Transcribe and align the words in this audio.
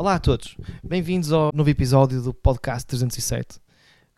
Olá 0.00 0.14
a 0.14 0.18
todos, 0.18 0.56
bem-vindos 0.82 1.30
ao 1.30 1.50
novo 1.52 1.68
episódio 1.68 2.22
do 2.22 2.32
podcast 2.32 2.86
307. 2.86 3.60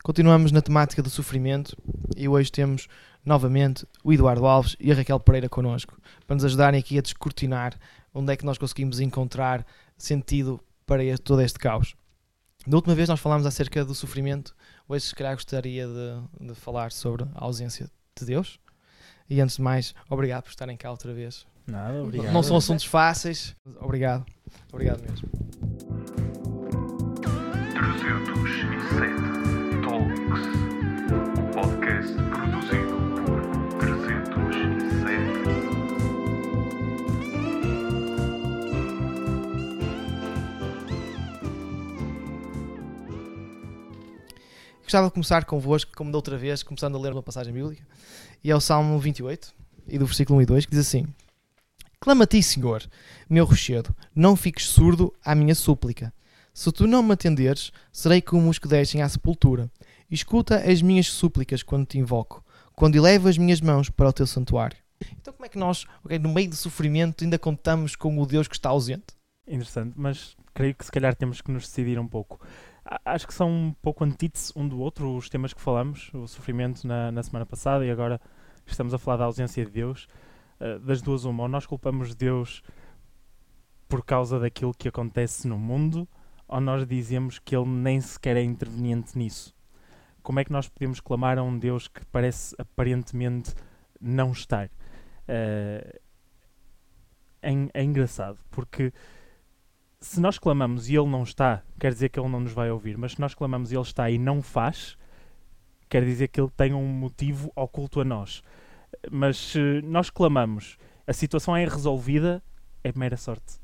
Continuamos 0.04 0.52
na 0.52 0.62
temática 0.62 1.02
do 1.02 1.10
sofrimento 1.10 1.76
e 2.16 2.28
hoje 2.28 2.52
temos 2.52 2.86
novamente 3.24 3.84
o 4.04 4.12
Eduardo 4.12 4.46
Alves 4.46 4.76
e 4.78 4.92
a 4.92 4.94
Raquel 4.94 5.18
Pereira 5.18 5.48
connosco 5.48 6.00
para 6.24 6.36
nos 6.36 6.44
ajudarem 6.44 6.78
aqui 6.78 6.96
a 6.96 7.02
descortinar 7.02 7.76
onde 8.14 8.32
é 8.32 8.36
que 8.36 8.44
nós 8.44 8.58
conseguimos 8.58 9.00
encontrar 9.00 9.66
sentido 9.98 10.60
para 10.86 11.02
este- 11.02 11.24
todo 11.24 11.42
este 11.42 11.58
caos. 11.58 11.96
Da 12.64 12.76
última 12.76 12.94
vez 12.94 13.08
nós 13.08 13.18
falámos 13.18 13.44
acerca 13.44 13.84
do 13.84 13.92
sofrimento, 13.92 14.54
hoje 14.86 15.06
se 15.06 15.14
calhar 15.16 15.34
gostaria 15.34 15.84
de, 15.88 16.46
de 16.46 16.54
falar 16.54 16.92
sobre 16.92 17.24
a 17.34 17.44
ausência 17.44 17.90
de 18.16 18.24
Deus. 18.24 18.60
E 19.28 19.40
antes 19.40 19.56
de 19.56 19.62
mais, 19.62 19.96
obrigado 20.08 20.44
por 20.44 20.50
estarem 20.50 20.76
cá 20.76 20.92
outra 20.92 21.12
vez. 21.12 21.44
Nada, 21.66 22.04
obrigado. 22.04 22.32
Não 22.32 22.42
são 22.44 22.56
assuntos 22.56 22.84
fáceis. 22.84 23.56
Obrigado. 23.80 24.24
Obrigado 24.72 25.02
mesmo. 25.02 25.28
307 27.98 29.82
Talks. 29.82 30.40
O 31.36 31.42
podcast 31.52 32.14
produzido 32.30 32.96
por 33.20 33.40
307. 33.78 34.32
Gostava 44.82 45.08
de 45.08 45.12
começar 45.12 45.44
convosco, 45.44 45.92
como 45.94 46.10
da 46.10 46.16
outra 46.16 46.38
vez, 46.38 46.62
começando 46.62 46.96
a 46.96 47.00
ler 47.00 47.12
uma 47.12 47.22
passagem 47.22 47.52
bíblica. 47.52 47.86
E 48.42 48.50
é 48.50 48.56
o 48.56 48.60
Salmo 48.60 48.98
28, 48.98 49.54
e 49.86 49.98
do 49.98 50.06
versículo 50.06 50.38
1 50.38 50.42
e 50.42 50.46
2, 50.46 50.64
que 50.64 50.70
diz 50.70 50.80
assim: 50.80 51.06
Clama 52.00 52.24
a 52.24 52.26
ti, 52.26 52.42
Senhor, 52.42 52.82
meu 53.28 53.44
rochedo, 53.44 53.94
não 54.14 54.34
fiques 54.34 54.64
surdo 54.66 55.12
à 55.22 55.34
minha 55.34 55.54
súplica. 55.54 56.10
Se 56.52 56.70
tu 56.70 56.86
não 56.86 57.02
me 57.02 57.12
atenderes, 57.12 57.72
serei 57.90 58.20
como 58.20 58.50
os 58.50 58.58
que 58.58 58.68
descem 58.68 59.00
à 59.00 59.08
sepultura. 59.08 59.70
Escuta 60.10 60.56
as 60.70 60.82
minhas 60.82 61.06
súplicas 61.06 61.62
quando 61.62 61.86
te 61.86 61.98
invoco, 61.98 62.44
quando 62.74 62.96
elevo 62.96 63.28
as 63.28 63.38
minhas 63.38 63.60
mãos 63.60 63.88
para 63.88 64.08
o 64.08 64.12
teu 64.12 64.26
santuário. 64.26 64.76
Então, 65.18 65.32
como 65.32 65.46
é 65.46 65.48
que 65.48 65.58
nós, 65.58 65.86
no 66.20 66.28
meio 66.28 66.50
do 66.50 66.56
sofrimento, 66.56 67.24
ainda 67.24 67.38
contamos 67.38 67.96
com 67.96 68.18
o 68.20 68.26
Deus 68.26 68.46
que 68.46 68.54
está 68.54 68.68
ausente? 68.68 69.16
Interessante, 69.46 69.94
mas 69.96 70.36
creio 70.54 70.74
que 70.74 70.84
se 70.84 70.92
calhar 70.92 71.14
temos 71.14 71.40
que 71.40 71.50
nos 71.50 71.64
decidir 71.64 71.98
um 71.98 72.06
pouco. 72.06 72.38
Acho 73.04 73.26
que 73.26 73.34
são 73.34 73.50
um 73.50 73.72
pouco 73.80 74.04
antítese 74.04 74.52
um 74.54 74.68
do 74.68 74.78
outro 74.78 75.16
os 75.16 75.28
temas 75.28 75.54
que 75.54 75.60
falamos, 75.60 76.10
o 76.12 76.26
sofrimento 76.26 76.86
na, 76.86 77.10
na 77.10 77.22
semana 77.22 77.46
passada 77.46 77.84
e 77.84 77.90
agora 77.90 78.20
estamos 78.66 78.92
a 78.92 78.98
falar 78.98 79.16
da 79.16 79.24
ausência 79.24 79.64
de 79.64 79.70
Deus. 79.70 80.06
Uh, 80.60 80.78
das 80.80 81.00
duas 81.00 81.24
uma, 81.24 81.44
ou 81.44 81.48
nós 81.48 81.66
culpamos 81.66 82.14
Deus 82.14 82.62
por 83.88 84.04
causa 84.04 84.38
daquilo 84.38 84.74
que 84.74 84.88
acontece 84.88 85.48
no 85.48 85.58
mundo, 85.58 86.08
ou 86.52 86.60
nós 86.60 86.86
dizemos 86.86 87.38
que 87.38 87.56
Ele 87.56 87.66
nem 87.66 87.98
sequer 87.98 88.36
é 88.36 88.42
interveniente 88.42 89.16
nisso. 89.16 89.54
Como 90.22 90.38
é 90.38 90.44
que 90.44 90.52
nós 90.52 90.68
podemos 90.68 91.00
clamar 91.00 91.38
a 91.38 91.42
um 91.42 91.58
Deus 91.58 91.88
que 91.88 92.04
parece 92.06 92.54
aparentemente 92.58 93.54
não 93.98 94.32
estar? 94.32 94.66
Uh, 94.66 95.98
é, 97.40 97.52
é 97.72 97.82
engraçado, 97.82 98.38
porque 98.50 98.92
se 99.98 100.20
nós 100.20 100.38
clamamos 100.38 100.90
e 100.90 100.94
ele 100.94 101.08
não 101.08 101.22
está, 101.22 101.62
quer 101.80 101.90
dizer 101.90 102.10
que 102.10 102.20
ele 102.20 102.28
não 102.28 102.40
nos 102.40 102.52
vai 102.52 102.70
ouvir, 102.70 102.98
mas 102.98 103.12
se 103.12 103.20
nós 103.20 103.34
clamamos 103.34 103.72
e 103.72 103.74
ele 103.74 103.82
está 103.82 104.10
e 104.10 104.18
não 104.18 104.42
faz, 104.42 104.98
quer 105.88 106.04
dizer 106.04 106.28
que 106.28 106.38
ele 106.38 106.50
tem 106.50 106.74
um 106.74 106.86
motivo 106.86 107.50
oculto 107.56 107.98
a 108.00 108.04
nós. 108.04 108.42
Mas 109.10 109.38
se 109.38 109.80
nós 109.82 110.10
clamamos, 110.10 110.76
a 111.06 111.14
situação 111.14 111.56
é 111.56 111.64
resolvida, 111.64 112.42
é 112.84 112.92
mera 112.94 113.16
sorte. 113.16 113.61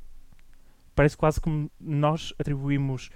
Parece 0.99 1.17
quase 1.17 1.41
como 1.41 1.71
nós 1.79 2.35
atribuímos 2.41 3.09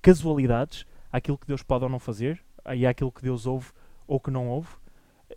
casualidades 0.00 0.86
àquilo 1.12 1.36
que 1.36 1.46
Deus 1.46 1.62
pode 1.62 1.84
ou 1.84 1.90
não 1.90 1.98
fazer, 1.98 2.42
e 2.74 2.86
àquilo 2.86 3.12
que 3.12 3.20
Deus 3.20 3.44
ouve 3.44 3.72
ou 4.06 4.18
que 4.18 4.30
não 4.30 4.48
ouve, 4.48 4.70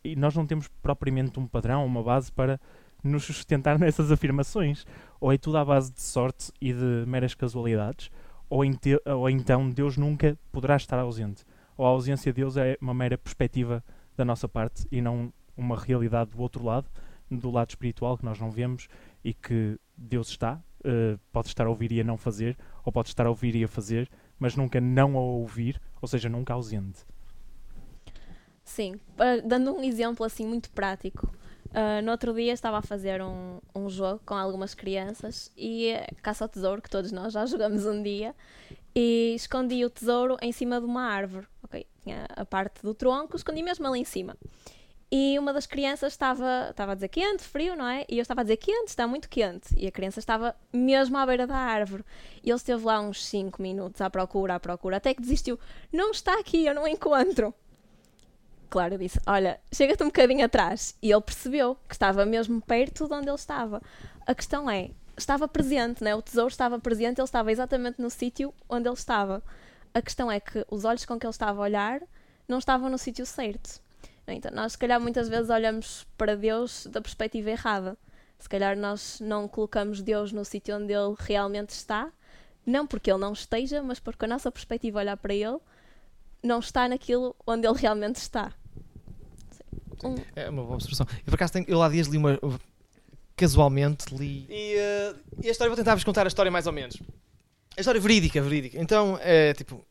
e 0.02 0.16
nós 0.16 0.34
não 0.34 0.48
temos 0.48 0.70
propriamente 0.82 1.38
um 1.38 1.46
padrão, 1.46 1.86
uma 1.86 2.02
base 2.02 2.32
para 2.32 2.58
nos 3.04 3.26
sustentar 3.26 3.78
nessas 3.84 4.14
afirmações. 4.14 4.86
Ou 5.20 5.34
é 5.34 5.38
tudo 5.38 5.58
à 5.58 5.66
base 5.66 5.92
de 5.92 6.02
sorte 6.02 6.54
e 6.62 6.72
de 6.72 7.04
meras 7.06 7.36
casualidades, 7.36 8.10
ou, 8.50 8.62
ou 9.18 9.30
então 9.30 9.70
Deus 9.70 9.98
nunca 9.98 10.40
poderá 10.54 10.78
estar 10.78 11.00
ausente. 11.00 11.44
Ou 11.76 11.86
a 11.86 11.90
ausência 11.90 12.32
de 12.32 12.42
Deus 12.42 12.56
é 12.56 12.78
uma 12.80 12.94
mera 12.94 13.18
perspectiva 13.18 13.84
da 14.16 14.24
nossa 14.24 14.48
parte 14.48 14.88
e 14.90 15.02
não 15.02 15.34
uma 15.58 15.78
realidade 15.78 16.32
do 16.32 16.40
outro 16.42 16.64
lado, 16.64 16.90
do 17.30 17.52
lado 17.52 17.72
espiritual 17.72 18.18
que 18.18 18.24
nós 18.24 18.40
não 18.40 18.50
vemos 18.50 18.88
e 19.22 19.34
que 19.34 19.78
Deus 19.98 20.30
está, 20.30 20.64
eh, 20.84 21.18
pode 21.32 21.48
estar 21.48 21.66
a 21.66 21.70
ouvir 21.70 21.92
e 21.92 22.02
a 22.02 22.04
não 22.04 22.18
fazer, 22.18 22.58
ou 22.86 22.92
pode 22.92 23.10
estar 23.10 23.26
a 23.26 23.30
ouvir 23.30 23.56
e 23.56 23.64
a 23.64 23.68
fazer, 23.68 24.10
mas 24.38 24.56
nunca 24.56 24.80
não 24.80 25.18
a 25.18 25.22
ouvir, 25.22 25.82
ou 26.02 26.08
seja, 26.08 26.30
nunca 26.30 26.54
ausente. 26.54 27.06
Sim, 28.64 29.00
dando 29.46 29.76
um 29.76 29.84
exemplo 29.84 30.24
assim 30.24 30.46
muito 30.46 30.70
prático. 30.70 31.28
ah, 31.74 32.02
no 32.04 32.12
outro 32.12 32.34
dia 32.34 32.54
estava 32.54 32.78
a 32.78 32.82
fazer 32.82 33.22
um, 33.22 33.60
um 33.76 33.90
jogo 33.90 34.22
com 34.26 34.36
algumas 34.36 34.76
crianças 34.76 35.52
e 35.58 35.88
eh, 35.88 36.08
caça 36.22 36.46
ao 36.46 36.50
tesouro, 36.50 36.82
que 36.82 36.90
todos 36.90 37.12
nós 37.12 37.34
já 37.34 37.46
jogamos 37.48 37.86
um 37.86 38.02
dia, 38.02 38.36
e 38.96 39.34
escondi 39.36 39.84
o 39.84 39.90
tesouro 39.90 40.38
em 40.42 40.52
cima 40.52 40.80
de 40.80 40.86
uma 40.86 41.04
árvore. 41.04 41.48
Ok, 41.64 41.86
tinha 42.04 42.26
a 42.30 42.46
parte 42.46 42.82
do 42.84 42.94
tronco, 42.94 43.36
escondi 43.36 43.64
mesmo 43.64 43.88
ali 43.88 44.00
em 44.02 44.06
cima. 44.06 44.38
E 45.12 45.40
uma 45.40 45.52
das 45.52 45.66
crianças 45.66 46.14
estava, 46.14 46.68
estava 46.70 46.92
a 46.92 46.96
dizer 46.96 47.08
quente, 47.08 47.44
frio, 47.44 47.76
não 47.76 47.88
é? 47.88 48.06
E 48.08 48.20
eu 48.20 48.22
estava 48.22 48.42
a 48.42 48.44
dizer 48.44 48.58
quente, 48.58 48.90
está 48.90 49.08
muito 49.08 49.28
quente. 49.28 49.74
E 49.76 49.88
a 49.88 49.92
criança 49.92 50.20
estava 50.20 50.56
mesmo 50.72 51.18
à 51.18 51.26
beira 51.26 51.48
da 51.48 51.56
árvore. 51.56 52.06
E 52.44 52.50
ele 52.50 52.58
esteve 52.58 52.86
lá 52.86 53.00
uns 53.00 53.26
5 53.26 53.60
minutos 53.60 54.02
à 54.02 54.10
procura, 54.10 54.56
à 54.56 54.60
procura, 54.60 54.98
até 54.98 55.14
que 55.14 55.22
desistiu. 55.22 55.60
Não 55.92 56.12
está 56.12 56.40
aqui, 56.40 56.64
eu 56.66 56.76
não 56.76 56.88
encontro. 56.88 57.54
Claro, 58.70 58.94
eu 58.94 58.98
disse: 59.00 59.20
Olha, 59.26 59.60
chega-te 59.74 60.04
um 60.04 60.08
bocadinho 60.08 60.46
atrás. 60.46 60.96
E 61.02 61.12
ele 61.12 61.22
percebeu 61.22 61.76
que 61.88 61.96
estava 61.96 62.24
mesmo 62.24 62.62
perto 62.62 63.08
de 63.08 63.14
onde 63.14 63.28
ele 63.28 63.36
estava. 63.36 63.82
A 64.28 64.36
questão 64.36 64.70
é: 64.70 64.92
estava 65.18 65.48
presente, 65.48 66.04
né? 66.04 66.14
o 66.14 66.22
tesouro 66.22 66.50
estava 66.50 66.78
presente, 66.80 67.20
ele 67.20 67.26
estava 67.26 67.52
exatamente 67.52 68.00
no 68.00 68.12
sítio 68.12 68.54
onde 68.70 68.88
ele 68.88 68.96
estava. 68.96 69.42
A 69.92 70.04
questão 70.04 70.32
é 70.32 70.40
que 70.40 70.64
os 70.70 70.86
olhos 70.86 71.04
com 71.04 71.18
que 71.20 71.26
ele 71.26 71.32
estava 71.32 71.60
a 71.60 71.64
olhar 71.64 72.02
não 72.48 72.60
estavam 72.60 72.92
no 72.92 72.98
sítio 73.00 73.26
certo. 73.26 73.82
Então, 74.34 74.52
nós, 74.54 74.74
se 74.74 74.78
calhar, 74.78 75.00
muitas 75.00 75.28
vezes 75.30 75.50
olhamos 75.50 76.06
para 76.18 76.36
Deus 76.36 76.86
da 76.88 77.02
perspectiva 77.02 77.50
errada. 77.52 77.98
Se 78.38 78.48
calhar, 78.48 78.78
nós 78.78 79.20
não 79.20 79.48
colocamos 79.48 80.02
Deus 80.02 80.32
no 80.32 80.46
sítio 80.46 80.78
onde 80.78 80.94
ele 80.94 81.14
realmente 81.20 81.70
está, 81.72 82.12
não 82.66 82.88
porque 82.88 83.12
ele 83.12 83.20
não 83.20 83.34
esteja, 83.34 83.82
mas 83.84 84.00
porque 84.00 84.26
a 84.26 84.28
nossa 84.28 84.52
perspectiva 84.52 85.00
olhar 85.00 85.18
para 85.18 85.34
ele 85.34 85.58
não 86.42 86.60
está 86.60 86.88
naquilo 86.88 87.36
onde 87.46 87.68
ele 87.68 87.78
realmente 87.78 88.16
está. 88.18 88.54
Um- 90.04 90.16
É 90.36 90.50
uma 90.50 90.64
boa 90.64 90.76
observação. 90.76 91.06
Eu 91.20 91.26
por 91.26 91.36
acaso 91.36 91.54
tenho, 91.54 91.66
eu 91.68 91.82
há 91.84 91.90
dias 91.90 92.08
li 92.08 92.18
uma. 92.18 92.40
Casualmente 93.36 94.14
li. 94.16 94.46
E, 94.50 94.76
eh, 94.78 95.16
e 95.44 95.48
a 95.48 95.52
história, 95.52 95.70
vou 95.70 95.78
tentar-vos 95.78 96.04
contar 96.04 96.26
a 96.26 96.28
história 96.28 96.52
mais 96.52 96.68
ou 96.68 96.74
menos. 96.74 96.98
A 97.78 97.80
história 97.82 98.00
verídica, 98.00 98.42
verídica. 98.42 98.78
Então, 98.82 99.18
é 99.22 99.54
tipo. 99.54 99.86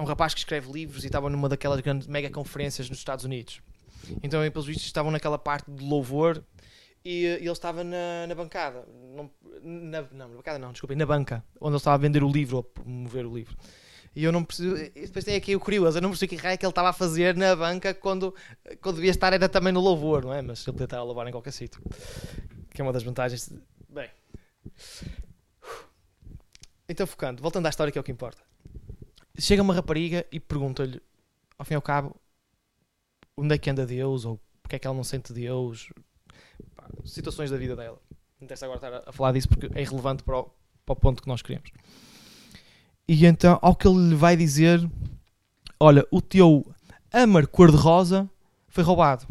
Um 0.00 0.04
rapaz 0.04 0.32
que 0.32 0.40
escreve 0.40 0.72
livros 0.72 1.04
e 1.04 1.08
estava 1.08 1.28
numa 1.28 1.48
daquelas 1.48 1.80
grandes 1.80 2.06
mega 2.06 2.30
conferências 2.30 2.88
nos 2.88 2.98
Estados 2.98 3.24
Unidos. 3.24 3.60
Então, 4.22 4.40
pelos 4.50 4.66
vistos, 4.66 4.86
estavam 4.86 5.10
naquela 5.10 5.38
parte 5.38 5.70
de 5.70 5.84
louvor 5.84 6.42
e, 7.04 7.26
eh, 7.26 7.36
ele 7.36 7.50
estava 7.50 7.84
na, 7.84 8.26
na 8.26 8.34
bancada. 8.34 8.86
Não, 9.14 9.30
na, 9.62 10.02
não, 10.02 10.28
na 10.28 10.36
bancada 10.36 10.58
não, 10.58 10.72
desculpem, 10.72 10.96
na 10.96 11.06
banca, 11.06 11.44
onde 11.60 11.72
ele 11.72 11.76
estava 11.76 11.94
a 11.94 11.98
vender 11.98 12.22
o 12.22 12.30
livro 12.30 12.58
ou 12.58 12.62
promover 12.62 13.26
o 13.26 13.34
livro. 13.34 13.56
E 14.14 14.24
eu 14.24 14.32
não 14.32 14.42
percebi. 14.42 14.90
e 14.94 15.02
Depois 15.02 15.24
tem 15.24 15.36
aqui 15.36 15.54
o 15.54 15.60
curioso, 15.60 15.98
eu 15.98 16.02
não 16.02 16.10
percebi 16.10 16.36
que 16.36 16.46
é 16.46 16.56
que 16.56 16.64
ele 16.64 16.70
estava 16.70 16.88
a 16.88 16.92
fazer 16.92 17.36
na 17.36 17.54
banca 17.54 17.94
quando, 17.94 18.34
quando 18.80 18.96
devia 18.96 19.10
estar 19.10 19.32
era 19.32 19.48
também 19.48 19.72
no 19.72 19.80
louvor, 19.80 20.24
não 20.24 20.32
é? 20.32 20.42
Mas 20.42 20.66
ele 20.66 20.72
podia 20.72 20.84
estar 20.84 20.98
a 20.98 21.02
louvar 21.02 21.26
em 21.28 21.30
qualquer 21.30 21.52
sítio. 21.52 21.80
Que 22.70 22.80
é 22.80 22.84
uma 22.84 22.92
das 22.92 23.02
vantagens. 23.02 23.52
Bem. 23.88 24.08
Então, 26.88 27.06
focando, 27.06 27.40
voltando 27.40 27.66
à 27.66 27.68
história, 27.68 27.92
que 27.92 27.98
é 27.98 28.00
o 28.00 28.04
que 28.04 28.10
importa. 28.10 28.42
Chega 29.40 29.62
uma 29.62 29.74
rapariga 29.74 30.26
e 30.30 30.38
pergunta-lhe, 30.38 31.00
ao 31.58 31.64
fim 31.64 31.74
e 31.74 31.76
ao 31.76 31.82
cabo, 31.82 32.14
onde 33.36 33.54
é 33.54 33.58
que 33.58 33.70
anda 33.70 33.86
Deus, 33.86 34.24
ou 34.24 34.38
porque 34.62 34.76
é 34.76 34.78
que 34.78 34.86
ela 34.86 34.96
não 34.96 35.04
sente 35.04 35.32
Deus, 35.32 35.90
Pá, 36.76 36.86
situações 37.04 37.50
da 37.50 37.56
vida 37.56 37.74
dela. 37.74 37.98
Não 38.38 38.44
interessa 38.44 38.66
agora 38.66 38.78
estar 38.78 39.08
a, 39.08 39.12
falar 39.12 39.32
disso 39.32 39.48
porque 39.48 39.66
é 39.74 39.82
irrelevante 39.82 40.22
para 40.22 40.40
o, 40.40 40.50
para 40.84 40.92
o 40.92 40.96
ponto 40.96 41.22
que 41.22 41.28
nós 41.28 41.42
queremos. 41.42 41.70
E 43.08 43.26
então, 43.26 43.58
ao 43.62 43.74
que 43.74 43.88
ele 43.88 44.10
lhe 44.10 44.14
vai 44.14 44.36
dizer, 44.36 44.88
olha, 45.78 46.06
o 46.10 46.20
teu 46.20 46.64
Hammer 47.12 47.48
cor-de-rosa 47.48 48.28
foi 48.68 48.84
roubado. 48.84 49.26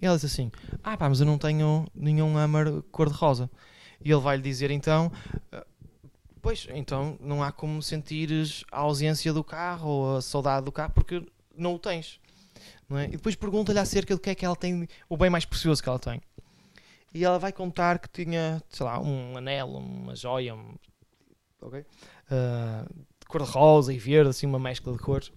E 0.00 0.06
ela 0.06 0.16
diz 0.16 0.26
assim, 0.26 0.52
ah 0.84 0.96
pá, 0.96 1.08
mas 1.08 1.18
eu 1.18 1.26
não 1.26 1.38
tenho 1.38 1.86
nenhum 1.94 2.36
Hammer 2.36 2.82
cor-de-rosa. 2.92 3.50
E 4.04 4.12
ele 4.12 4.20
vai-lhe 4.20 4.42
dizer 4.42 4.70
então, 4.70 5.10
"Ah, 5.50 5.66
pois, 6.48 6.66
então 6.72 7.18
não 7.20 7.42
há 7.42 7.52
como 7.52 7.82
sentires 7.82 8.64
a 8.72 8.78
ausência 8.78 9.34
do 9.34 9.44
carro 9.44 9.90
ou 9.90 10.16
a 10.16 10.22
saudade 10.22 10.64
do 10.64 10.72
carro 10.72 10.92
porque 10.94 11.22
não 11.54 11.74
o 11.74 11.78
tens. 11.78 12.18
Não 12.88 12.96
é? 12.96 13.04
E 13.04 13.10
depois 13.10 13.36
pergunta-lhe 13.36 13.78
acerca 13.78 14.14
do 14.14 14.20
que 14.20 14.30
é 14.30 14.34
que 14.34 14.46
ela 14.46 14.56
tem, 14.56 14.88
o 15.10 15.16
bem 15.18 15.28
mais 15.28 15.44
precioso 15.44 15.82
que 15.82 15.88
ela 15.90 15.98
tem. 15.98 16.22
E 17.12 17.22
ela 17.22 17.38
vai 17.38 17.52
contar 17.52 17.98
que 17.98 18.08
tinha, 18.08 18.62
sei 18.70 18.86
lá, 18.86 18.98
um 18.98 19.36
anel, 19.36 19.68
uma 19.68 20.16
joia, 20.16 20.54
um- 20.54 20.74
ok? 21.60 21.84
Ah, 22.30 22.86
de 23.20 23.26
cor 23.26 23.42
de 23.42 23.50
rosa 23.50 23.92
e 23.92 23.98
verde, 23.98 24.30
assim, 24.30 24.46
uma 24.46 24.58
mescla 24.58 24.94
de 24.94 24.98
cores. 25.00 25.30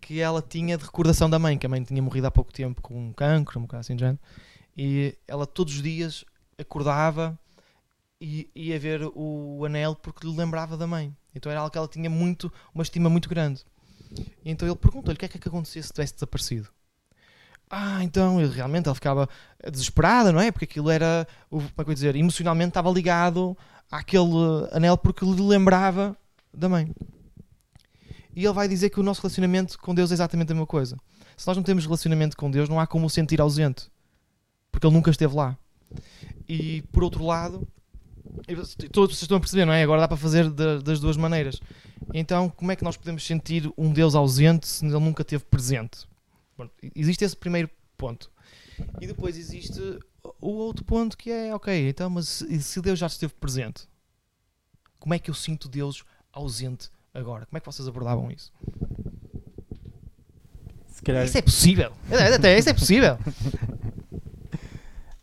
Que 0.00 0.20
ela 0.20 0.40
tinha 0.40 0.78
de 0.78 0.84
recordação 0.84 1.28
da 1.28 1.38
mãe, 1.38 1.58
que 1.58 1.66
a 1.66 1.68
mãe 1.68 1.82
tinha 1.82 2.02
morrido 2.02 2.26
há 2.26 2.30
pouco 2.30 2.50
tempo 2.50 2.80
com 2.80 2.94
um 3.08 3.12
cancro, 3.12 3.58
um 3.58 3.62
bocado 3.62 3.82
assim 3.82 3.94
de 3.94 4.00
género. 4.00 4.18
E 4.74 5.14
ela 5.28 5.46
todos 5.46 5.74
os 5.74 5.82
dias 5.82 6.24
acordava 6.58 7.38
e 8.24 8.48
ia 8.54 8.78
ver 8.78 9.02
o 9.16 9.64
anel 9.64 9.96
porque 9.96 10.24
lhe 10.24 10.36
lembrava 10.36 10.76
da 10.76 10.86
mãe. 10.86 11.12
Então 11.34 11.50
era 11.50 11.60
algo 11.60 11.72
que 11.72 11.76
ela 11.76 11.88
tinha 11.88 12.08
muito, 12.08 12.52
uma 12.72 12.84
estima 12.84 13.10
muito 13.10 13.28
grande. 13.28 13.64
E 14.44 14.50
então 14.50 14.68
ele 14.68 14.76
perguntou-lhe 14.76 15.16
o 15.16 15.18
que 15.18 15.24
é 15.24 15.28
que, 15.28 15.38
é 15.38 15.40
que 15.40 15.48
acontecia 15.48 15.82
se 15.82 15.92
tivesse 15.92 16.14
desaparecido. 16.14 16.68
Ah, 17.68 18.04
então 18.04 18.40
ele, 18.40 18.54
realmente 18.54 18.86
ela 18.86 18.94
ficava 18.94 19.28
desesperada, 19.68 20.30
não 20.30 20.40
é? 20.40 20.52
Porque 20.52 20.66
aquilo 20.66 20.88
era, 20.88 21.26
como 21.50 21.68
é 21.76 21.84
que 21.84 21.90
eu 21.90 21.94
dizer, 21.94 22.14
emocionalmente 22.14 22.68
estava 22.68 22.92
ligado 22.92 23.58
àquele 23.90 24.68
anel 24.70 24.96
porque 24.96 25.24
lhe 25.24 25.42
lembrava 25.42 26.16
da 26.54 26.68
mãe. 26.68 26.94
E 28.36 28.44
ele 28.44 28.52
vai 28.52 28.68
dizer 28.68 28.90
que 28.90 29.00
o 29.00 29.02
nosso 29.02 29.20
relacionamento 29.20 29.76
com 29.80 29.92
Deus 29.92 30.12
é 30.12 30.14
exatamente 30.14 30.52
a 30.52 30.54
mesma 30.54 30.66
coisa. 30.66 30.96
Se 31.36 31.44
nós 31.48 31.56
não 31.56 31.64
temos 31.64 31.84
relacionamento 31.84 32.36
com 32.36 32.48
Deus, 32.48 32.68
não 32.68 32.78
há 32.78 32.86
como 32.86 33.06
o 33.06 33.10
sentir 33.10 33.40
ausente. 33.40 33.90
Porque 34.70 34.86
ele 34.86 34.94
nunca 34.94 35.10
esteve 35.10 35.34
lá. 35.34 35.58
E 36.48 36.82
por 36.92 37.02
outro 37.02 37.24
lado, 37.26 37.66
todos 38.92 39.10
vocês 39.16 39.22
estão 39.22 39.36
a 39.36 39.40
perceber, 39.40 39.64
não 39.64 39.72
é? 39.72 39.82
Agora 39.82 40.00
dá 40.00 40.08
para 40.08 40.16
fazer 40.16 40.50
da- 40.50 40.78
das 40.78 40.98
duas 41.00 41.16
maneiras. 41.16 41.60
Então, 42.14 42.48
como 42.48 42.72
é 42.72 42.76
que 42.76 42.84
nós 42.84 42.96
podemos 42.96 43.24
sentir 43.26 43.70
um 43.76 43.92
Deus 43.92 44.14
ausente 44.14 44.66
se 44.66 44.84
ele 44.84 44.98
nunca 44.98 45.22
esteve 45.22 45.44
presente? 45.44 46.06
Bom, 46.56 46.68
existe 46.94 47.24
esse 47.24 47.36
primeiro 47.36 47.68
ponto. 47.96 48.30
E 49.00 49.06
depois 49.06 49.36
existe 49.36 49.80
o 50.40 50.50
outro 50.50 50.84
ponto 50.84 51.16
que 51.16 51.30
é, 51.30 51.54
ok, 51.54 51.88
então, 51.88 52.10
mas 52.10 52.44
se 52.60 52.80
Deus 52.80 52.98
já 52.98 53.06
esteve 53.06 53.32
presente, 53.34 53.86
como 54.98 55.14
é 55.14 55.18
que 55.18 55.30
eu 55.30 55.34
sinto 55.34 55.68
Deus 55.68 56.04
ausente 56.32 56.88
agora? 57.14 57.46
Como 57.46 57.56
é 57.56 57.60
que 57.60 57.66
vocês 57.66 57.86
abordavam 57.86 58.30
isso? 58.30 58.52
Se 60.88 61.02
calhar, 61.02 61.24
Isso 61.24 61.38
é 61.38 61.42
possível. 61.42 61.92
É, 62.10 62.34
Até 62.34 62.58
isso 62.58 62.70
é 62.70 62.74
possível. 62.74 63.18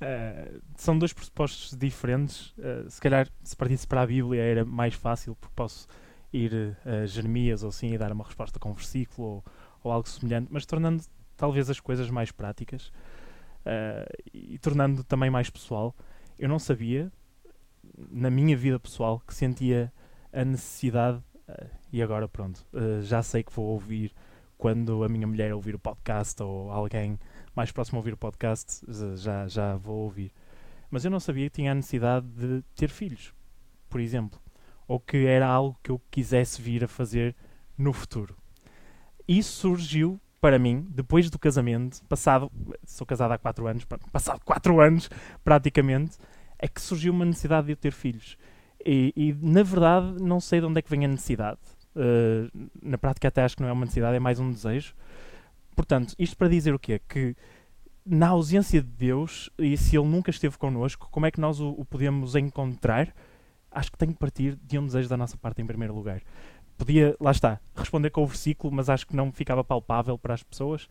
eh, 0.02 0.60
são 0.76 0.98
dois 0.98 1.14
pressupostos 1.14 1.78
diferentes. 1.78 2.54
Eh, 2.58 2.86
se 2.90 3.02
calhar, 3.02 3.28
se 3.44 3.56
partisse 3.56 3.88
para 3.88 4.02
a 4.02 4.08
Bíblia 4.08 4.42
era 4.42 4.66
mais 4.66 4.94
fácil, 4.94 5.36
porque 5.36 5.54
posso 5.56 5.88
ir 6.32 6.78
a 6.86 7.06
Jeremias 7.06 7.64
ou 7.64 7.70
assim 7.70 7.94
e 7.94 7.98
dar 7.98 8.12
uma 8.12 8.24
resposta 8.24 8.60
com 8.60 8.70
um 8.70 8.74
versículo 8.74 9.28
ou, 9.28 9.44
ou 9.84 9.92
algo 9.92 10.08
semelhante, 10.08 10.48
mas 10.52 10.66
tornando 10.66 11.04
talvez 11.36 11.70
as 11.70 11.80
coisas 11.80 12.10
mais 12.10 12.32
práticas 12.32 12.92
eh, 13.66 14.06
e 14.34 14.58
tornando 14.60 15.04
também 15.04 15.30
mais 15.30 15.50
pessoal. 15.50 15.96
Eu 16.38 16.50
não 16.50 16.60
sabia, 16.60 17.12
na 18.12 18.30
minha 18.30 18.56
vida 18.56 18.80
pessoal, 18.80 19.22
que 19.26 19.34
sentia 19.34 19.92
a 20.32 20.46
necessidade, 20.46 21.22
eh, 21.48 21.68
e 21.92 22.02
agora 22.02 22.28
pronto, 22.28 22.66
eh, 22.74 23.02
já 23.02 23.22
sei 23.24 23.44
que 23.44 23.54
vou 23.54 23.66
ouvir 23.68 24.14
quando 24.58 25.04
a 25.04 25.10
minha 25.10 25.26
mulher 25.28 25.54
ouvir 25.54 25.76
o 25.76 25.80
podcast 25.80 26.42
ou 26.44 26.70
alguém 26.72 27.20
mais 27.56 27.72
próximo 27.72 27.98
a 27.98 28.00
ouvir 28.00 28.14
o 28.14 28.18
podcast, 28.18 28.86
já, 29.16 29.48
já 29.48 29.76
vou 29.76 30.04
ouvir. 30.04 30.32
Mas 30.90 31.06
eu 31.06 31.12
não 31.12 31.20
sabia 31.20 31.50
que 31.50 31.56
tinha 31.56 31.72
a 31.72 31.76
necessidade 31.76 32.26
de 32.28 32.64
ter 32.76 32.90
filhos, 32.90 33.34
por 33.90 34.00
exemplo, 34.00 34.40
ou 34.88 35.00
que 35.00 35.26
era 35.26 35.48
algo 35.48 35.78
que 35.84 35.92
eu 35.92 36.02
quisesse 36.10 36.62
vir 36.62 36.84
a 36.84 36.88
fazer 36.88 37.36
no 37.78 37.94
futuro. 37.94 38.36
Isso 39.28 39.52
surgiu 39.54 40.20
para 40.42 40.58
mim 40.58 40.88
depois 40.90 41.30
do 41.30 41.38
casamento, 41.38 42.04
passado, 42.06 42.52
sou 42.86 43.06
casado 43.06 43.32
há 43.32 43.38
4 43.38 43.68
anos, 43.68 43.86
pa- 43.86 44.00
passado 44.12 44.42
4 44.44 44.80
anos 44.82 45.10
praticamente, 45.44 46.18
é 46.58 46.68
que 46.68 46.82
surgiu 46.82 47.14
uma 47.14 47.26
necessidade 47.26 47.68
de 47.68 47.74
eu 47.74 47.78
ter 47.78 47.92
filhos. 47.92 48.38
E, 48.86 49.14
e, 49.16 49.34
na 49.42 49.62
verdade 49.62 50.22
não 50.24 50.40
sei 50.40 50.62
de 50.62 50.66
onde 50.66 50.80
é 50.80 50.82
que 50.82 50.90
vem 50.90 51.06
a 51.06 51.08
necessidade. 51.08 51.60
Uh, 51.96 52.70
na 52.82 52.98
prática 52.98 53.28
até 53.28 53.44
acho 53.44 53.58
que 53.58 53.62
não 53.62 53.70
é 53.70 53.74
uma 53.74 53.86
necessidade, 53.86 54.16
é 54.16 54.20
mais 54.20 54.40
um 54.40 54.52
desejo. 54.52 54.96
Portanto, 55.80 56.14
isto 56.20 56.36
para 56.36 56.50
dizer 56.50 56.74
o 56.74 56.78
quê? 56.78 57.00
Que 57.08 57.38
na 58.06 58.28
ausência 58.28 58.82
de 58.82 58.90
Deus, 58.90 59.50
e 59.58 59.78
se 59.78 59.98
Ele 59.98 60.10
nunca 60.10 60.30
esteve 60.30 60.58
connosco, 60.58 61.08
como 61.10 61.26
é 61.26 61.32
que 61.32 61.40
nós 61.40 61.62
o, 61.62 61.70
o 61.70 61.86
podemos 61.86 62.36
encontrar? 62.36 63.16
Acho 63.72 63.90
que 63.90 63.98
tem 63.98 64.12
que 64.12 64.20
partir 64.20 64.58
de 64.62 64.78
um 64.78 64.86
desejo 64.86 65.08
da 65.08 65.16
nossa 65.16 65.38
parte 65.38 65.62
em 65.62 65.66
primeiro 65.66 65.96
lugar. 65.96 66.22
Podia, 66.78 67.16
lá 67.18 67.32
está, 67.32 67.62
responder 67.74 68.10
com 68.10 68.24
o 68.24 68.28
versículo, 68.28 68.76
mas 68.76 68.90
acho 68.90 69.08
que 69.08 69.16
não 69.16 69.32
ficava 69.32 69.64
palpável 69.64 70.18
para 70.18 70.34
as 70.34 70.44
pessoas. 70.44 70.86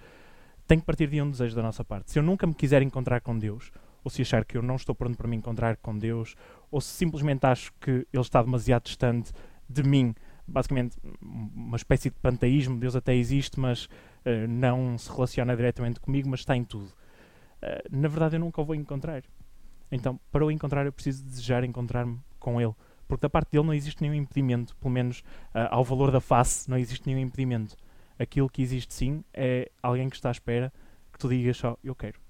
Tem 0.67 0.81
que 0.81 0.87
partir 0.87 1.11
de 1.11 1.21
um 1.21 1.31
desejo 1.31 1.55
da 1.55 1.63
nossa 1.63 1.85
parte. 1.85 2.11
Se 2.11 2.19
eu 2.19 2.23
nunca 2.23 2.47
me 2.47 2.55
quiser 2.55 2.81
encontrar 2.81 3.21
com 3.21 3.39
Deus, 3.39 3.71
ou 4.03 4.11
se 4.11 4.23
achar 4.23 4.43
que 4.43 4.57
eu 4.57 4.63
não 4.63 4.77
estou 4.77 4.95
pronto 4.95 5.19
para 5.19 5.29
me 5.29 5.37
encontrar 5.37 5.77
com 5.77 5.99
Deus, 5.99 6.35
ou 6.71 6.81
se 6.81 6.95
simplesmente 6.95 7.45
acho 7.45 7.75
que 7.79 7.91
Ele 7.91 8.23
está 8.23 8.43
demasiado 8.43 8.85
distante 8.85 9.33
de 9.69 9.83
mim, 9.83 10.15
basicamente 10.47 10.97
uma 11.21 11.77
espécie 11.77 12.09
de 12.09 12.17
panteísmo, 12.17 12.79
Deus 12.79 12.97
até 12.97 13.15
existe, 13.15 13.61
mas 13.61 13.87
eh, 14.29 14.47
não 14.47 14.99
se 14.99 15.11
relaciona 15.11 15.57
diretamente 15.57 15.99
comigo, 16.01 16.29
mas 16.29 16.41
está 16.41 16.55
em 16.55 16.63
tudo. 16.63 16.93
Eh, 17.63 17.85
na 17.91 18.09
verdade, 18.09 18.37
eu 18.37 18.41
nunca 18.41 18.61
o 18.61 18.65
vou 18.65 18.75
encontrar. 18.75 19.23
Então, 19.91 20.21
para 20.31 20.45
o 20.45 20.51
encontrar, 20.51 20.85
eu 20.85 20.93
preciso 20.93 21.25
desejar 21.25 21.65
encontrar-me 21.65 22.21
com 22.39 22.61
Ele. 22.61 22.75
Porque 23.07 23.23
da 23.23 23.31
parte 23.31 23.51
dele 23.51 23.65
não 23.65 23.73
existe 23.73 24.03
nenhum 24.03 24.15
impedimento, 24.15 24.77
pelo 24.77 24.93
menos 24.93 25.23
ah, 25.55 25.75
ao 25.75 25.83
valor 25.83 26.11
da 26.11 26.21
face, 26.21 26.69
não 26.69 26.77
existe 26.77 27.07
nenhum 27.07 27.21
impedimento. 27.21 27.75
Aquilo 28.19 28.51
que 28.51 28.61
existe 28.61 28.93
sim 28.93 29.25
é 29.33 29.71
alguém 29.83 30.11
que 30.11 30.17
está 30.17 30.29
à 30.29 30.33
espera 30.33 30.71
que 31.11 31.19
tu 31.19 31.27
digas 31.27 31.57
só, 31.57 31.79
eu 31.83 31.95
quero. 31.95 32.21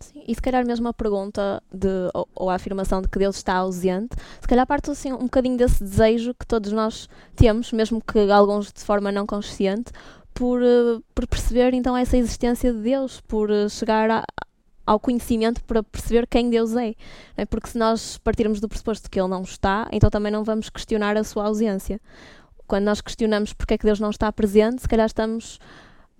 Sim, 0.00 0.24
e 0.26 0.34
se 0.34 0.42
calhar 0.42 0.66
mesmo 0.66 0.88
a 0.88 0.92
pergunta 0.92 1.62
de, 1.72 1.88
ou, 2.12 2.28
ou 2.34 2.50
a 2.50 2.56
afirmação 2.56 3.00
de 3.00 3.08
que 3.08 3.18
Deus 3.18 3.36
está 3.36 3.54
ausente, 3.54 4.16
se 4.40 4.48
calhar 4.48 4.66
parte 4.66 4.90
assim 4.90 5.12
um 5.12 5.18
bocadinho 5.18 5.56
desse 5.56 5.82
desejo 5.84 6.34
que 6.34 6.44
todos 6.44 6.72
nós 6.72 7.08
temos, 7.36 7.72
mesmo 7.72 8.02
que 8.02 8.18
alguns 8.30 8.72
de 8.72 8.80
forma 8.80 9.12
não 9.12 9.24
consciente, 9.24 9.92
por, 10.34 10.62
eh, 10.62 11.00
por 11.14 11.26
perceber 11.26 11.74
então 11.74 11.96
essa 11.96 12.16
existência 12.16 12.72
de 12.72 12.80
Deus, 12.80 13.20
por 13.20 13.50
eh, 13.50 13.68
chegar 13.68 14.10
a- 14.10 14.24
ao 14.86 14.98
conhecimento 14.98 15.62
para 15.64 15.82
perceber 15.82 16.26
quem 16.26 16.50
Deus 16.50 16.72
é. 16.72 16.74
não 16.74 16.94
é? 17.36 17.44
Porque 17.46 17.68
se 17.68 17.78
nós 17.78 18.18
partirmos 18.18 18.60
do 18.60 18.68
pressuposto 18.68 19.10
que 19.10 19.20
Ele 19.20 19.28
não 19.28 19.42
está, 19.42 19.88
então 19.92 20.10
também 20.10 20.32
não 20.32 20.42
vamos 20.44 20.68
questionar 20.68 21.16
a 21.16 21.24
sua 21.24 21.44
ausência. 21.46 22.00
Quando 22.66 22.84
nós 22.84 23.00
questionamos 23.00 23.52
porque 23.52 23.74
é 23.74 23.78
que 23.78 23.84
Deus 23.84 24.00
não 24.00 24.10
está 24.10 24.32
presente, 24.32 24.82
se 24.82 24.88
calhar 24.88 25.06
estamos 25.06 25.58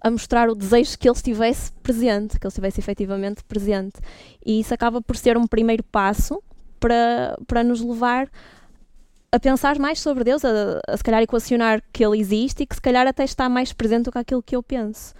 a 0.04 0.10
mostrar 0.10 0.48
o 0.50 0.54
desejo 0.54 0.98
que 0.98 1.08
ele 1.08 1.16
estivesse 1.16 1.72
presente, 1.82 2.38
que 2.38 2.44
ele 2.44 2.50
estivesse 2.50 2.80
efetivamente 2.80 3.42
presente. 3.44 4.00
E 4.44 4.58
isso 4.60 4.74
acaba 4.74 5.00
por 5.00 5.16
ser 5.16 5.36
um 5.38 5.46
primeiro 5.46 5.84
passo 5.84 6.42
para, 6.80 7.38
para 7.46 7.62
nos 7.62 7.80
levar 7.80 8.28
a 9.32 9.40
pensar 9.40 9.78
mais 9.78 9.98
sobre 9.98 10.24
Deus, 10.24 10.44
a, 10.44 10.50
a 10.86 10.96
se 10.96 11.02
calhar 11.02 11.22
equacionar 11.22 11.82
que 11.92 12.04
ele 12.04 12.18
existe 12.20 12.62
e 12.62 12.66
que 12.66 12.74
se 12.74 12.80
calhar 12.80 13.06
até 13.06 13.24
está 13.24 13.48
mais 13.48 13.72
presente 13.72 14.04
do 14.04 14.12
que 14.12 14.18
aquilo 14.18 14.42
que 14.42 14.54
eu 14.54 14.62
penso. 14.62 15.14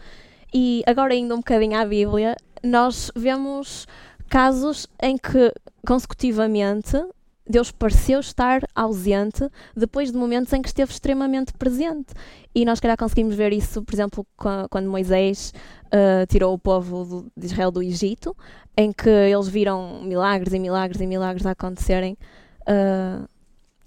E 0.53 0.83
agora, 0.87 1.15
indo 1.15 1.35
um 1.35 1.39
bocadinho 1.39 1.79
à 1.79 1.85
Bíblia, 1.85 2.37
nós 2.63 3.11
vemos 3.17 3.87
casos 4.29 4.87
em 5.03 5.17
que 5.17 5.53
consecutivamente 5.87 7.03
Deus 7.49 7.73
pareceu 7.73 8.21
estar 8.21 8.61
ausente 8.75 9.49
depois 9.75 10.13
de 10.13 10.17
momentos 10.19 10.53
em 10.53 10.63
que 10.63 10.69
esteve 10.69 10.93
extremamente 10.93 11.53
presente. 11.55 12.13
E 12.55 12.65
nós, 12.65 12.81
calhar, 12.81 12.97
conseguimos 12.97 13.35
ver 13.35 13.53
isso, 13.53 13.83
por 13.83 13.95
exemplo, 13.95 14.27
qua- 14.37 14.69
quando 14.71 14.91
Moisés 14.91 15.53
uh, 15.87 16.27
tirou 16.29 16.53
o 16.55 16.59
povo 16.59 17.05
do- 17.05 17.33
de 17.37 17.47
Israel 17.47 17.71
do 17.71 17.83
Egito, 17.83 18.37
em 18.77 18.93
que 18.93 19.09
eles 19.09 19.49
viram 19.49 20.03
milagres 20.03 20.53
e 20.53 20.59
milagres 20.59 21.01
e 21.01 21.07
milagres 21.07 21.45
a 21.47 21.51
acontecerem 21.51 22.17
uh, 22.63 23.27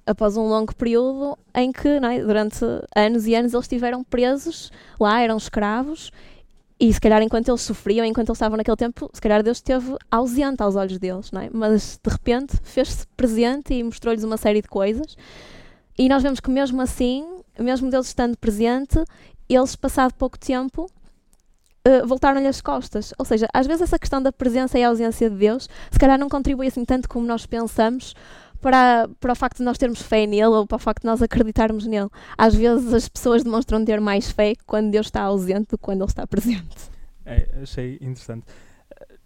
após 0.05 0.37
um 0.37 0.47
longo 0.47 0.73
período 0.75 1.37
em 1.53 1.71
que, 1.71 1.87
é, 1.87 2.23
durante 2.23 2.63
anos 2.95 3.25
e 3.27 3.35
anos, 3.35 3.53
eles 3.53 3.65
estiveram 3.65 4.03
presos 4.03 4.71
lá, 4.99 5.21
eram 5.21 5.37
escravos. 5.37 6.11
E 6.77 6.91
se 6.93 6.99
calhar 6.99 7.21
enquanto 7.21 7.47
eles 7.47 7.61
sofriam, 7.61 8.05
enquanto 8.05 8.29
eles 8.29 8.37
estavam 8.37 8.57
naquele 8.57 8.75
tempo, 8.75 9.09
se 9.13 9.21
calhar 9.21 9.41
Deus 9.41 9.57
esteve 9.57 9.95
ausente 10.11 10.61
aos 10.61 10.75
olhos 10.75 10.97
deles, 10.97 11.31
é? 11.33 11.49
Mas 11.53 11.99
de 12.03 12.11
repente 12.11 12.57
fez-se 12.63 13.07
presente 13.15 13.73
e 13.73 13.81
mostrou-lhes 13.81 14.23
uma 14.25 14.35
série 14.35 14.61
de 14.61 14.67
coisas. 14.67 15.15
E 15.97 16.09
nós 16.09 16.21
vemos 16.21 16.41
que 16.41 16.49
mesmo 16.49 16.81
assim, 16.81 17.25
mesmo 17.57 17.89
Deus 17.89 18.07
estando 18.07 18.37
presente, 18.37 19.01
eles, 19.47 19.75
passado 19.75 20.13
pouco 20.15 20.37
tempo, 20.37 20.89
eh, 21.85 22.05
voltaram-lhe 22.05 22.47
as 22.47 22.59
costas. 22.59 23.13
Ou 23.17 23.23
seja, 23.23 23.47
às 23.53 23.65
vezes 23.65 23.83
essa 23.83 23.97
questão 23.97 24.21
da 24.21 24.31
presença 24.31 24.77
e 24.77 24.83
ausência 24.83 25.29
de 25.29 25.37
Deus, 25.37 25.69
se 25.89 25.97
calhar 25.97 26.19
não 26.19 26.27
contribui 26.27 26.67
assim 26.67 26.83
tanto 26.83 27.07
como 27.07 27.25
nós 27.25 27.45
pensamos 27.45 28.13
para, 28.65 29.07
para 29.19 29.33
o 29.33 29.35
facto 29.35 29.57
de 29.57 29.63
nós 29.63 29.77
termos 29.77 30.01
fé 30.01 30.25
nele 30.25 30.45
ou 30.45 30.65
para 30.65 30.77
o 30.77 30.79
facto 30.79 31.01
de 31.03 31.05
nós 31.05 31.21
acreditarmos 31.21 31.85
nele. 31.85 32.09
Às 32.35 32.55
vezes 32.55 32.91
as 32.91 33.07
pessoas 33.07 33.43
demonstram 33.43 33.85
ter 33.85 34.01
mais 34.01 34.31
fé 34.31 34.55
quando 34.65 34.89
Deus 34.89 35.05
está 35.05 35.21
ausente 35.21 35.69
do 35.69 35.77
que 35.77 35.83
quando 35.83 36.01
ele 36.01 36.09
está 36.09 36.25
presente. 36.25 36.89
É, 37.23 37.47
achei 37.61 37.93
interessante. 38.01 38.43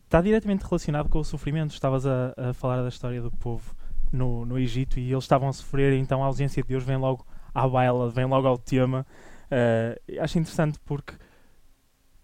Está 0.03 0.21
diretamente 0.21 0.65
relacionado 0.65 1.07
com 1.07 1.19
o 1.19 1.23
sofrimento. 1.23 1.71
Estavas 1.71 2.05
a, 2.05 2.33
a 2.35 2.53
falar 2.53 2.81
da 2.81 2.89
história 2.89 3.21
do 3.21 3.31
povo 3.31 3.73
no, 4.11 4.45
no 4.45 4.59
Egito 4.59 4.99
e 4.99 5.09
eles 5.09 5.23
estavam 5.23 5.47
a 5.47 5.53
sofrer, 5.53 5.93
então 5.93 6.21
a 6.21 6.25
ausência 6.25 6.61
de 6.61 6.67
Deus 6.67 6.83
vem 6.83 6.97
logo 6.97 7.25
à 7.55 7.65
baila, 7.65 8.09
vem 8.09 8.25
logo 8.25 8.45
ao 8.45 8.57
tema. 8.57 9.07
Eh, 9.49 10.01
acho 10.19 10.37
interessante 10.37 10.77
porque 10.83 11.13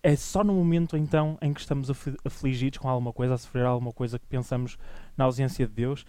é 0.04 0.18
só 0.18 0.44
no 0.44 0.54
momento 0.54 0.98
então 0.98 1.38
em 1.42 1.54
que 1.54 1.62
estamos 1.62 1.90
afli- 1.90 2.18
afligidos 2.26 2.78
com 2.78 2.90
alguma 2.90 3.14
coisa, 3.14 3.36
a 3.36 3.38
sofrer 3.38 3.66
alguma 3.66 3.94
coisa, 3.94 4.20
que 4.20 4.26
pensamos 4.28 4.78
na 5.16 5.24
ausência 5.24 5.66
de 5.66 5.74
Deus. 5.74 6.06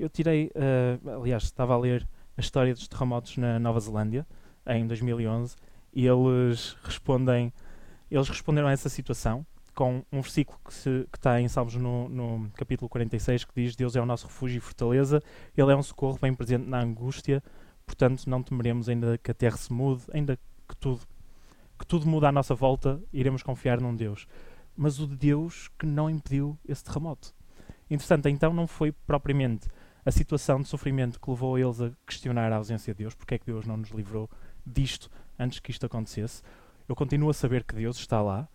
Eu 0.00 0.08
tirei, 0.08 0.50
eh, 0.54 0.98
aliás, 1.14 1.42
estava 1.42 1.74
a 1.74 1.78
ler 1.78 2.08
a 2.34 2.40
história 2.40 2.72
dos 2.72 2.88
terremotos 2.88 3.36
na 3.36 3.58
Nova 3.58 3.78
Zelândia 3.78 4.26
em 4.66 4.86
2011 4.86 5.54
e 5.92 6.06
eles 6.06 6.74
respondem, 6.82 7.52
eles 8.10 8.26
responderam 8.26 8.68
a 8.68 8.72
essa 8.72 8.88
situação 8.88 9.44
com 9.74 10.02
um 10.10 10.22
versículo 10.22 10.58
que, 10.64 10.72
se, 10.72 11.06
que 11.12 11.18
está 11.18 11.38
em 11.38 11.48
Salmos 11.48 11.74
no, 11.74 12.08
no 12.08 12.50
capítulo 12.54 12.88
46 12.88 13.44
que 13.44 13.52
diz 13.54 13.76
Deus 13.76 13.94
é 13.94 14.00
o 14.00 14.06
nosso 14.06 14.26
refúgio 14.26 14.56
e 14.56 14.60
fortaleza, 14.60 15.22
Ele 15.54 15.70
é 15.70 15.76
um 15.76 15.82
socorro 15.82 16.18
bem 16.18 16.32
presente 16.32 16.66
na 16.66 16.80
angústia, 16.80 17.42
portanto 17.84 18.24
não 18.26 18.42
temeremos 18.42 18.88
ainda 18.88 19.18
que 19.18 19.30
a 19.30 19.34
terra 19.34 19.58
se 19.58 19.70
mude, 19.70 20.04
ainda 20.14 20.38
que 20.66 20.76
tudo, 20.78 21.02
que 21.78 21.86
tudo 21.86 22.06
muda 22.06 22.26
à 22.26 22.32
nossa 22.32 22.54
volta, 22.54 22.98
iremos 23.12 23.42
confiar 23.42 23.78
num 23.78 23.94
Deus. 23.94 24.26
Mas 24.74 24.98
o 24.98 25.06
Deus 25.06 25.68
que 25.78 25.84
não 25.84 26.08
impediu 26.08 26.58
esse 26.66 26.82
terremoto. 26.82 27.34
Interessante, 27.90 28.30
então 28.30 28.54
não 28.54 28.66
foi 28.66 28.92
propriamente 28.92 29.68
a 30.04 30.10
situação 30.10 30.60
de 30.60 30.68
sofrimento 30.68 31.20
que 31.20 31.30
levou 31.30 31.58
eles 31.58 31.80
a 31.80 31.90
questionar 32.06 32.52
a 32.52 32.56
ausência 32.56 32.94
de 32.94 32.98
Deus, 32.98 33.14
porque 33.14 33.34
é 33.34 33.38
que 33.38 33.46
Deus 33.46 33.66
não 33.66 33.76
nos 33.76 33.90
livrou 33.90 34.28
disto 34.64 35.10
antes 35.38 35.60
que 35.60 35.70
isto 35.70 35.84
acontecesse. 35.86 36.42
Eu 36.88 36.94
continuo 36.94 37.30
a 37.30 37.34
saber 37.34 37.64
que 37.64 37.74
Deus 37.74 37.96
está 37.96 38.20
lá 38.20 38.48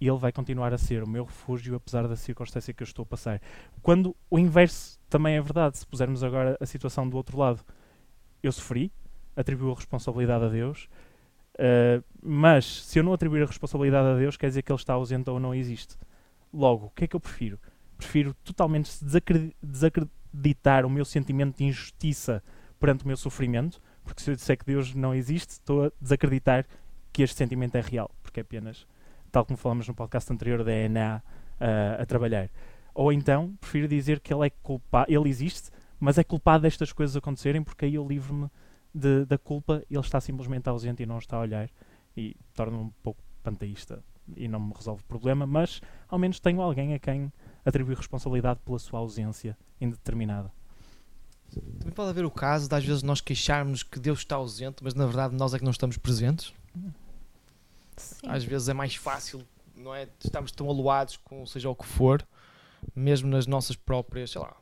e 0.00 0.08
Ele 0.08 0.18
vai 0.18 0.32
continuar 0.32 0.72
a 0.72 0.78
ser 0.78 1.02
o 1.02 1.08
meu 1.08 1.24
refúgio, 1.24 1.74
apesar 1.74 2.06
da 2.06 2.16
circunstância 2.16 2.72
que 2.72 2.82
eu 2.82 2.86
estou 2.86 3.02
a 3.02 3.06
passar. 3.06 3.40
Quando 3.82 4.14
o 4.30 4.38
inverso 4.38 4.98
também 5.08 5.36
é 5.36 5.40
verdade, 5.40 5.78
se 5.78 5.86
pusermos 5.86 6.22
agora 6.22 6.56
a 6.60 6.66
situação 6.66 7.08
do 7.08 7.16
outro 7.16 7.38
lado, 7.38 7.60
eu 8.42 8.52
sofri, 8.52 8.92
atribuo 9.34 9.72
a 9.72 9.74
responsabilidade 9.74 10.44
a 10.44 10.48
Deus, 10.48 10.88
uh, 11.54 12.04
mas 12.22 12.64
se 12.64 12.98
eu 12.98 13.02
não 13.02 13.12
atribuir 13.12 13.42
a 13.42 13.46
responsabilidade 13.46 14.08
a 14.08 14.16
Deus, 14.16 14.36
quer 14.36 14.48
dizer 14.48 14.62
que 14.62 14.70
Ele 14.70 14.78
está 14.78 14.94
ausente 14.94 15.30
ou 15.30 15.40
não 15.40 15.54
existe. 15.54 15.96
Logo, 16.52 16.86
o 16.86 16.90
que 16.90 17.04
é 17.04 17.06
que 17.06 17.16
eu 17.16 17.20
prefiro? 17.20 17.58
Prefiro 17.96 18.34
totalmente 18.44 18.90
desacreditar 19.02 20.15
o 20.84 20.90
meu 20.90 21.04
sentimento 21.04 21.58
de 21.58 21.64
injustiça 21.64 22.42
perante 22.78 23.04
o 23.04 23.06
meu 23.06 23.16
sofrimento, 23.16 23.80
porque 24.04 24.22
se 24.22 24.30
eu 24.30 24.36
disser 24.36 24.58
que 24.58 24.64
Deus 24.64 24.94
não 24.94 25.14
existe, 25.14 25.50
estou 25.50 25.86
a 25.86 25.92
desacreditar 26.00 26.66
que 27.12 27.22
este 27.22 27.36
sentimento 27.36 27.76
é 27.76 27.80
real, 27.80 28.10
porque 28.22 28.40
é 28.40 28.42
apenas, 28.42 28.86
tal 29.32 29.44
como 29.44 29.56
falamos 29.56 29.88
no 29.88 29.94
podcast 29.94 30.32
anterior 30.32 30.62
da 30.62 30.72
ENA, 30.72 31.22
uh, 31.60 32.02
a 32.02 32.06
trabalhar. 32.06 32.50
Ou 32.94 33.12
então, 33.12 33.56
prefiro 33.60 33.88
dizer 33.88 34.20
que 34.20 34.32
ele 34.32 34.46
é 34.46 34.50
culpado, 34.50 35.12
ele 35.12 35.28
existe, 35.28 35.70
mas 35.98 36.18
é 36.18 36.24
culpado 36.24 36.62
destas 36.62 36.92
coisas 36.92 37.16
acontecerem, 37.16 37.62
porque 37.62 37.84
aí 37.84 37.94
eu 37.94 38.06
livro-me 38.06 38.50
da 39.26 39.36
culpa, 39.36 39.82
ele 39.90 40.00
está 40.00 40.20
simplesmente 40.20 40.68
ausente 40.68 41.02
e 41.02 41.06
não 41.06 41.18
está 41.18 41.36
a 41.36 41.40
olhar, 41.40 41.68
e 42.16 42.34
torna-me 42.54 42.84
um 42.84 42.92
pouco 43.02 43.22
panteísta 43.42 44.02
e 44.34 44.48
não 44.48 44.58
me 44.58 44.72
resolve 44.74 45.02
o 45.02 45.06
problema, 45.06 45.46
mas 45.46 45.80
ao 46.08 46.18
menos 46.18 46.40
tenho 46.40 46.60
alguém 46.60 46.94
a 46.94 46.98
quem 46.98 47.32
atribuir 47.66 47.96
responsabilidade 47.96 48.60
pela 48.64 48.78
sua 48.78 49.00
ausência 49.00 49.58
indeterminada. 49.80 50.50
Também 51.78 51.94
pode 51.94 52.10
haver 52.10 52.24
o 52.24 52.30
caso 52.30 52.68
de 52.68 52.74
às 52.74 52.84
vezes 52.84 53.02
nós 53.02 53.20
queixarmos 53.20 53.82
que 53.82 53.98
Deus 53.98 54.20
está 54.20 54.36
ausente, 54.36 54.82
mas 54.82 54.94
na 54.94 55.06
verdade 55.06 55.34
nós 55.34 55.52
é 55.52 55.58
que 55.58 55.64
não 55.64 55.70
estamos 55.70 55.96
presentes. 55.96 56.54
Sim. 57.96 58.26
Às 58.28 58.44
vezes 58.44 58.68
é 58.68 58.74
mais 58.74 58.94
fácil, 58.94 59.46
não 59.74 59.94
é? 59.94 60.08
Estamos 60.22 60.52
tão 60.52 60.68
aluados 60.68 61.16
com 61.16 61.44
seja 61.46 61.68
o 61.68 61.74
que 61.74 61.86
for, 61.86 62.26
mesmo 62.94 63.28
nas 63.28 63.46
nossas 63.46 63.76
próprias, 63.76 64.30
sei 64.30 64.40
lá, 64.40 64.56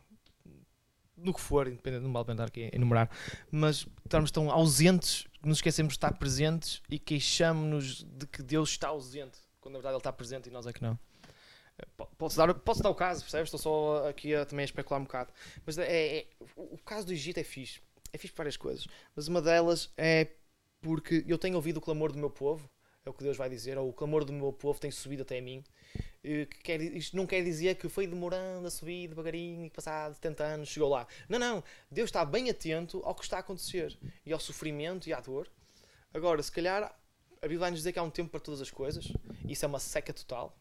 no 1.16 1.32
que 1.32 1.40
for, 1.40 1.66
independente, 1.66 2.02
não 2.02 2.12
vale 2.12 2.32
andar 2.32 2.48
aqui 2.48 2.70
a 2.72 2.76
enumerar, 2.76 3.10
mas 3.50 3.86
estamos 4.04 4.30
tão 4.30 4.50
ausentes 4.50 5.26
que 5.42 5.48
nos 5.48 5.58
esquecemos 5.58 5.92
de 5.92 5.96
estar 5.96 6.12
presentes 6.14 6.82
e 6.88 6.98
queixamos-nos 6.98 8.04
de 8.04 8.26
que 8.26 8.42
Deus 8.42 8.70
está 8.70 8.88
ausente, 8.88 9.38
quando 9.60 9.74
na 9.74 9.78
verdade 9.78 9.94
Ele 9.94 10.00
está 10.00 10.12
presente 10.12 10.48
e 10.48 10.52
nós 10.52 10.66
é 10.66 10.72
que 10.72 10.82
não. 10.82 10.98
Posso 12.18 12.36
dar, 12.36 12.54
posso 12.54 12.82
dar 12.82 12.90
o 12.90 12.94
caso, 12.94 13.22
percebes? 13.22 13.48
Estou 13.48 13.60
só 13.60 14.08
aqui 14.08 14.34
a, 14.34 14.44
também 14.44 14.62
a 14.62 14.66
especular 14.66 15.00
um 15.00 15.04
bocado. 15.04 15.32
Mas 15.66 15.76
é, 15.78 16.18
é, 16.18 16.26
o 16.56 16.78
caso 16.78 17.06
do 17.06 17.12
Egito 17.12 17.38
é 17.38 17.44
fixe. 17.44 17.80
É 18.12 18.18
fixe 18.18 18.32
por 18.32 18.38
várias 18.38 18.56
coisas. 18.56 18.86
Mas 19.14 19.26
uma 19.26 19.42
delas 19.42 19.90
é 19.96 20.28
porque 20.80 21.24
eu 21.26 21.38
tenho 21.38 21.56
ouvido 21.56 21.78
o 21.78 21.80
clamor 21.80 22.12
do 22.12 22.18
meu 22.18 22.30
povo, 22.30 22.68
é 23.04 23.10
o 23.10 23.12
que 23.12 23.24
Deus 23.24 23.36
vai 23.36 23.48
dizer, 23.48 23.76
ou 23.76 23.88
o 23.88 23.92
clamor 23.92 24.24
do 24.24 24.32
meu 24.32 24.52
povo 24.52 24.78
tem 24.78 24.90
subido 24.90 25.22
até 25.22 25.40
mim. 25.40 25.64
Que 26.22 26.46
quer, 26.62 26.80
isto 26.80 27.16
não 27.16 27.26
quer 27.26 27.42
dizer 27.42 27.74
que 27.76 27.88
foi 27.88 28.06
demorando 28.06 28.66
a 28.66 28.70
subir 28.70 29.08
devagarinho 29.08 29.66
e 29.66 29.70
passado 29.70 30.14
70 30.14 30.44
anos 30.44 30.68
chegou 30.68 30.88
lá. 30.88 31.06
Não, 31.28 31.38
não. 31.38 31.62
Deus 31.90 32.08
está 32.08 32.24
bem 32.24 32.48
atento 32.48 33.02
ao 33.04 33.14
que 33.14 33.24
está 33.24 33.38
a 33.38 33.40
acontecer 33.40 33.98
e 34.24 34.32
ao 34.32 34.40
sofrimento 34.40 35.08
e 35.08 35.12
à 35.12 35.20
dor. 35.20 35.50
Agora, 36.12 36.42
se 36.42 36.50
calhar, 36.50 36.82
a 36.84 37.42
Bíblia 37.42 37.58
vai 37.58 37.70
nos 37.70 37.80
dizer 37.80 37.92
que 37.92 37.98
há 37.98 38.02
um 38.02 38.10
tempo 38.10 38.30
para 38.30 38.40
todas 38.40 38.60
as 38.60 38.70
coisas. 38.70 39.12
Isso 39.46 39.64
é 39.64 39.68
uma 39.68 39.80
seca 39.80 40.12
total 40.12 40.56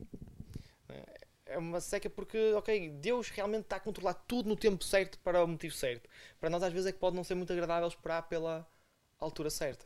é 1.54 1.58
uma 1.58 1.80
seca 1.80 2.10
porque, 2.10 2.54
ok, 2.54 2.90
Deus 2.90 3.30
realmente 3.30 3.64
está 3.64 3.78
a 3.78 3.80
controlar 3.80 4.14
tudo 4.14 4.50
no 4.50 4.56
tempo 4.56 4.84
certo 4.84 5.20
para 5.20 5.44
o 5.44 5.48
motivo 5.48 5.76
certo. 5.76 6.10
Para 6.40 6.50
nós, 6.50 6.64
às 6.64 6.74
vezes, 6.74 6.88
é 6.88 6.92
que 6.92 7.00
pode 7.00 7.16
não 7.16 7.24
ser 7.24 7.36
muito 7.36 7.54
agradável 7.54 7.88
esperar 7.88 8.24
pela 8.24 8.68
altura 9.20 9.50
certa. 9.50 9.86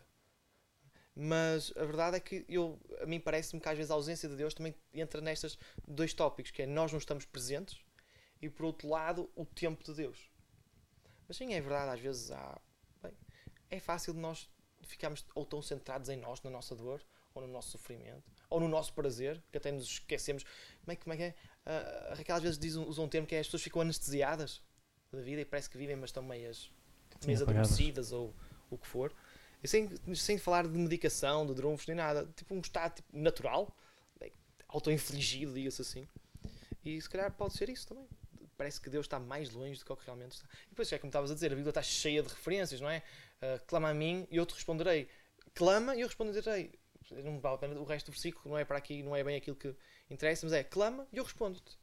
Mas 1.15 1.73
a 1.75 1.83
verdade 1.83 2.17
é 2.17 2.19
que 2.19 2.45
eu, 2.47 2.79
a 3.01 3.05
mim 3.05 3.19
parece-me 3.19 3.59
que 3.59 3.67
às 3.67 3.75
vezes 3.75 3.89
a 3.89 3.95
ausência 3.95 4.29
de 4.29 4.35
Deus 4.35 4.53
também 4.53 4.75
entra 4.93 5.19
nestes 5.19 5.57
dois 5.87 6.13
tópicos, 6.13 6.51
que 6.51 6.61
é 6.61 6.67
nós 6.67 6.91
não 6.91 6.99
estamos 6.99 7.25
presentes 7.25 7.79
e 8.39 8.47
por 8.49 8.65
outro 8.65 8.87
lado 8.87 9.29
o 9.35 9.43
tempo 9.43 9.83
de 9.83 9.93
Deus. 9.95 10.29
Mas 11.27 11.37
sim, 11.37 11.53
é 11.55 11.59
verdade, 11.59 11.91
às 11.91 11.99
vezes 11.99 12.29
há. 12.29 12.61
Bem, 13.01 13.11
é 13.69 13.79
fácil 13.79 14.13
de 14.13 14.19
nós 14.19 14.47
ficarmos 14.83 15.25
ou 15.33 15.43
tão 15.43 15.59
centrados 15.61 16.07
em 16.09 16.17
nós, 16.17 16.41
na 16.43 16.51
nossa 16.51 16.75
dor, 16.75 17.01
ou 17.33 17.41
no 17.41 17.47
nosso 17.47 17.71
sofrimento, 17.71 18.23
ou 18.49 18.59
no 18.59 18.67
nosso 18.67 18.93
prazer, 18.93 19.41
que 19.51 19.57
até 19.57 19.71
nos 19.71 19.85
esquecemos. 19.85 20.43
Como 20.83 20.91
é, 20.91 20.95
como 20.95 21.13
é 21.13 21.17
que 21.17 21.23
é? 21.23 21.35
A 21.67 22.15
Raquel 22.15 22.35
às 22.35 22.41
vezes 22.41 22.57
diz, 22.57 22.75
usa 22.75 23.01
um 23.01 23.09
termo 23.09 23.27
que 23.27 23.35
é 23.35 23.39
as 23.39 23.47
pessoas 23.47 23.61
ficam 23.61 23.81
anestesiadas 23.81 24.61
da 25.11 25.21
vida 25.21 25.41
e 25.41 25.45
parece 25.45 25.69
que 25.69 25.77
vivem, 25.77 25.95
mas 25.95 26.09
estão 26.09 26.23
meias, 26.23 26.71
meias 27.25 27.41
adormecidas 27.41 28.11
ou 28.11 28.33
o 28.69 28.77
que 28.77 28.87
for. 28.87 29.13
E 29.61 29.67
sem, 29.67 29.89
sem 30.15 30.37
falar 30.37 30.67
de 30.67 30.77
medicação, 30.77 31.45
de 31.45 31.53
drunfos, 31.53 31.85
nem 31.87 31.95
nada. 31.95 32.25
Tipo 32.35 32.55
um 32.55 32.59
estado 32.59 32.95
tipo, 32.95 33.17
natural, 33.17 33.75
auto-infligido, 34.67 35.53
diga-se 35.53 35.81
assim. 35.81 36.07
E 36.85 37.01
se 37.01 37.09
calhar 37.09 37.31
pode 37.31 37.53
ser 37.53 37.69
isso 37.69 37.87
também. 37.87 38.07
Parece 38.55 38.79
que 38.79 38.89
Deus 38.89 39.05
está 39.05 39.19
mais 39.19 39.51
longe 39.51 39.79
do 39.79 39.85
que 39.85 39.91
o 39.91 39.95
que 39.95 40.05
realmente 40.05 40.33
está. 40.33 40.47
E 40.65 40.69
depois, 40.69 40.91
é 40.91 40.97
como 40.97 41.09
estavas 41.09 41.31
a 41.31 41.33
dizer, 41.33 41.51
a 41.51 41.55
Bíblia 41.55 41.69
está 41.69 41.81
cheia 41.81 42.23
de 42.23 42.29
referências, 42.29 42.79
não 42.79 42.89
é? 42.89 43.03
Uh, 43.41 43.65
clama 43.67 43.89
a 43.89 43.93
mim 43.93 44.27
e 44.31 44.37
eu 44.37 44.45
te 44.45 44.53
responderei. 44.53 45.09
Clama 45.53 45.95
e 45.95 46.01
eu 46.01 46.07
responderei 46.07 46.71
não 47.11 47.39
vale 47.39 47.55
a 47.55 47.57
pena 47.57 47.79
o 47.79 47.83
resto 47.83 48.07
do 48.07 48.11
versículo, 48.11 48.49
não 48.49 48.57
é 48.57 48.65
para 48.65 48.77
aqui, 48.77 49.01
não 49.03 49.15
é 49.15 49.23
bem 49.23 49.35
aquilo 49.35 49.55
que 49.55 49.75
interessa, 50.09 50.45
mas 50.45 50.53
é 50.53 50.63
clama 50.63 51.07
e 51.11 51.17
eu 51.17 51.23
respondo-te. 51.23 51.77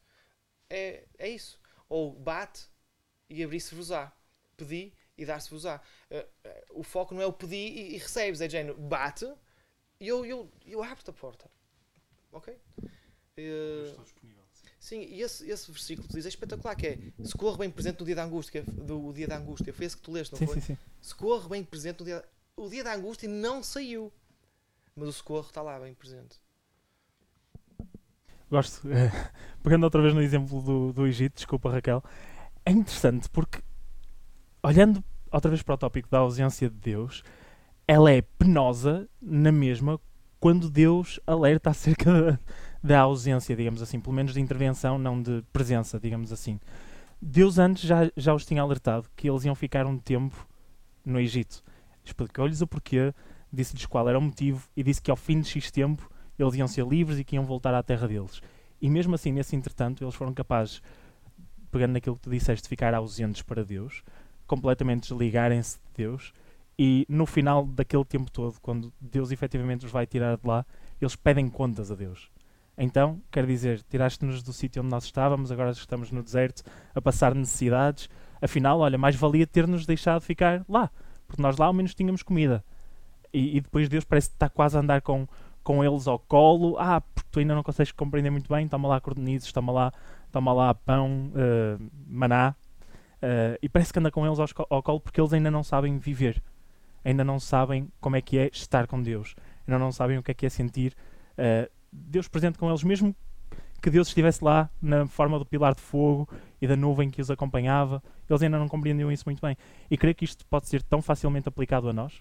É, 0.68 1.04
é 1.18 1.28
isso. 1.28 1.60
Ou 1.88 2.12
bate 2.12 2.66
e 3.28 3.42
abrir-se-vos-á. 3.42 4.12
Pedi 4.56 4.92
e 5.16 5.24
dar-se-vos-á. 5.24 5.80
Uh, 6.10 6.16
uh, 6.16 6.80
o 6.80 6.82
foco 6.82 7.14
não 7.14 7.22
é 7.22 7.26
o 7.26 7.32
pedir 7.32 7.76
e, 7.76 7.94
e 7.94 7.98
recebes, 7.98 8.40
é 8.40 8.48
género, 8.48 8.78
bate 8.78 9.30
e 10.00 10.08
eu, 10.08 10.24
eu, 10.24 10.50
eu 10.66 10.82
abro-te 10.82 11.10
a 11.10 11.12
porta. 11.12 11.50
Ok? 12.32 12.52
Uh, 12.82 13.86
estou 13.86 14.04
disponível. 14.04 14.44
Sim, 14.78 15.00
e 15.00 15.22
esse, 15.22 15.48
esse 15.48 15.70
versículo 15.70 16.06
que 16.06 16.14
diz 16.14 16.26
é 16.26 16.28
espetacular, 16.28 16.74
que 16.76 16.86
é 16.86 16.98
socorro 17.24 17.56
bem 17.56 17.70
presente 17.70 18.00
no 18.00 18.06
dia 18.06 18.14
da 18.14 18.24
angústia, 18.24 18.62
do 18.62 19.12
dia 19.12 19.26
da 19.26 19.38
angústia. 19.38 19.72
Foi 19.72 19.86
esse 19.86 19.96
que 19.96 20.02
tu 20.02 20.12
leste, 20.12 20.32
não 20.32 20.38
sim, 20.38 20.46
foi? 20.46 20.54
Sim, 20.56 20.60
sim. 20.60 20.78
Socorro 21.00 21.48
bem 21.48 21.64
presente 21.64 22.00
no 22.00 22.04
dia 22.04 22.24
O 22.56 22.68
dia 22.68 22.84
da 22.84 22.94
angústia 22.94 23.28
não 23.28 23.62
saiu 23.62 24.12
mas 24.96 25.08
o 25.08 25.12
socorro 25.12 25.46
está 25.46 25.60
lá 25.60 25.78
bem 25.78 25.94
presente. 25.94 26.40
Gosto, 28.54 28.86
pegando 29.64 29.82
outra 29.82 30.00
vez 30.00 30.14
no 30.14 30.22
exemplo 30.22 30.62
do, 30.62 30.92
do 30.92 31.06
Egito, 31.08 31.34
desculpa 31.34 31.72
Raquel, 31.72 32.04
é 32.64 32.70
interessante 32.70 33.28
porque, 33.28 33.60
olhando 34.62 35.02
outra 35.28 35.50
vez 35.50 35.60
para 35.60 35.74
o 35.74 35.76
tópico 35.78 36.08
da 36.08 36.18
ausência 36.18 36.70
de 36.70 36.76
Deus, 36.76 37.24
ela 37.88 38.12
é 38.12 38.22
penosa 38.22 39.08
na 39.20 39.50
mesma 39.50 40.00
quando 40.38 40.70
Deus 40.70 41.18
alerta 41.26 41.70
acerca 41.70 42.38
da, 42.80 43.00
ausência, 43.00 43.56
digamos 43.56 43.82
assim, 43.82 43.98
pelo 43.98 44.14
menos 44.14 44.32
de 44.32 44.40
intervenção, 44.40 45.00
não 45.00 45.20
de 45.20 45.42
presença, 45.52 45.98
digamos 45.98 46.32
assim. 46.32 46.60
Deus 47.20 47.58
antes 47.58 47.82
já, 47.82 48.08
já 48.16 48.32
os 48.32 48.46
tinha 48.46 48.62
alertado 48.62 49.08
que 49.16 49.28
eles 49.28 49.44
iam 49.44 49.56
ficar 49.56 49.84
um 49.84 49.98
tempo 49.98 50.46
no 51.04 51.18
Egito. 51.18 51.60
Explicou-lhes 52.04 52.60
o 52.60 52.68
porquê, 52.68 53.12
disse-lhes 53.52 53.84
qual 53.86 54.08
era 54.08 54.16
o 54.16 54.22
motivo 54.22 54.68
e 54.76 54.84
disse 54.84 55.02
que 55.02 55.10
ao 55.10 55.16
fim 55.16 55.40
de 55.40 55.48
X 55.48 55.72
tempo 55.72 56.08
eles 56.38 56.54
iam 56.54 56.68
ser 56.68 56.86
livres 56.86 57.18
e 57.18 57.24
que 57.24 57.36
iam 57.36 57.44
voltar 57.44 57.74
à 57.74 57.82
terra 57.82 58.08
deles. 58.08 58.40
E 58.80 58.88
mesmo 58.90 59.14
assim, 59.14 59.32
nesse 59.32 59.56
entretanto, 59.56 60.04
eles 60.04 60.14
foram 60.14 60.34
capazes, 60.34 60.82
pegando 61.70 61.92
naquilo 61.92 62.16
que 62.16 62.22
tu 62.22 62.30
disseste, 62.30 62.62
de 62.62 62.68
ficar 62.68 62.94
ausentes 62.94 63.42
para 63.42 63.64
Deus, 63.64 64.02
completamente 64.46 65.08
desligarem-se 65.08 65.76
de 65.78 66.04
Deus, 66.04 66.32
e 66.78 67.06
no 67.08 67.24
final 67.24 67.66
daquele 67.66 68.04
tempo 68.04 68.30
todo, 68.30 68.58
quando 68.60 68.92
Deus 69.00 69.30
efetivamente 69.30 69.86
os 69.86 69.92
vai 69.92 70.06
tirar 70.06 70.36
de 70.36 70.46
lá, 70.46 70.66
eles 71.00 71.14
pedem 71.14 71.48
contas 71.48 71.90
a 71.90 71.94
Deus. 71.94 72.30
Então, 72.76 73.20
quer 73.30 73.46
dizer, 73.46 73.82
tiraste-nos 73.82 74.42
do 74.42 74.52
sítio 74.52 74.82
onde 74.82 74.90
nós 74.90 75.04
estávamos, 75.04 75.52
agora 75.52 75.70
estamos 75.70 76.10
no 76.10 76.22
deserto 76.22 76.62
a 76.92 77.00
passar 77.00 77.34
necessidades. 77.34 78.08
Afinal, 78.42 78.80
olha, 78.80 78.98
mais 78.98 79.14
valia 79.14 79.46
ter-nos 79.46 79.86
deixado 79.86 80.20
ficar 80.22 80.64
lá, 80.68 80.90
porque 81.26 81.40
nós 81.40 81.56
lá 81.56 81.66
ao 81.66 81.72
menos 81.72 81.94
tínhamos 81.94 82.22
comida. 82.22 82.64
E, 83.32 83.56
e, 83.56 83.60
depois 83.60 83.88
Deus 83.88 84.04
parece 84.04 84.28
que 84.28 84.36
está 84.36 84.48
quase 84.48 84.76
a 84.76 84.80
andar 84.80 85.02
com, 85.02 85.26
com 85.64 85.82
eles 85.82 86.06
ao 86.06 86.18
colo. 86.18 86.76
Ah, 86.78 87.00
porque 87.00 87.28
tu 87.32 87.38
ainda 87.40 87.54
não 87.54 87.62
consegues 87.62 87.90
compreender 87.90 88.30
muito 88.30 88.48
bem, 88.48 88.68
toma 88.68 88.86
lá 88.86 89.00
cordenizes, 89.00 89.50
toma 89.52 89.72
lá, 89.72 89.92
toma 90.30 90.52
lá 90.52 90.74
pão, 90.74 91.32
uh, 91.32 91.90
maná. 92.06 92.54
Uh, 93.16 93.58
e 93.62 93.68
parece 93.68 93.92
que 93.92 93.98
anda 93.98 94.10
com 94.10 94.24
eles 94.26 94.38
ao 94.38 94.82
colo 94.82 95.00
porque 95.00 95.20
eles 95.20 95.32
ainda 95.32 95.50
não 95.50 95.64
sabem 95.64 95.98
viver, 95.98 96.42
ainda 97.02 97.24
não 97.24 97.40
sabem 97.40 97.90
como 97.98 98.16
é 98.16 98.20
que 98.20 98.36
é 98.36 98.50
estar 98.52 98.86
com 98.86 99.00
Deus, 99.02 99.34
ainda 99.66 99.78
não 99.78 99.90
sabem 99.90 100.18
o 100.18 100.22
que 100.22 100.30
é 100.30 100.34
que 100.34 100.44
é 100.44 100.50
sentir 100.50 100.94
uh, 101.38 101.70
Deus 101.90 102.28
presente 102.28 102.58
com 102.58 102.68
eles, 102.68 102.84
mesmo 102.84 103.16
que 103.80 103.88
Deus 103.88 104.08
estivesse 104.08 104.44
lá 104.44 104.68
na 104.80 105.06
forma 105.06 105.38
do 105.38 105.46
pilar 105.46 105.74
de 105.74 105.80
fogo 105.80 106.28
e 106.60 106.66
da 106.66 106.76
nuvem 106.76 107.10
que 107.10 107.20
os 107.20 107.30
acompanhava, 107.30 108.02
eles 108.28 108.42
ainda 108.42 108.58
não 108.58 108.68
compreendiam 108.68 109.12
isso 109.12 109.24
muito 109.26 109.40
bem. 109.40 109.56
E 109.90 109.96
creio 109.96 110.14
que 110.14 110.24
isto 110.24 110.44
pode 110.46 110.68
ser 110.68 110.82
tão 110.82 111.00
facilmente 111.00 111.48
aplicado 111.48 111.88
a 111.88 111.92
nós 111.92 112.20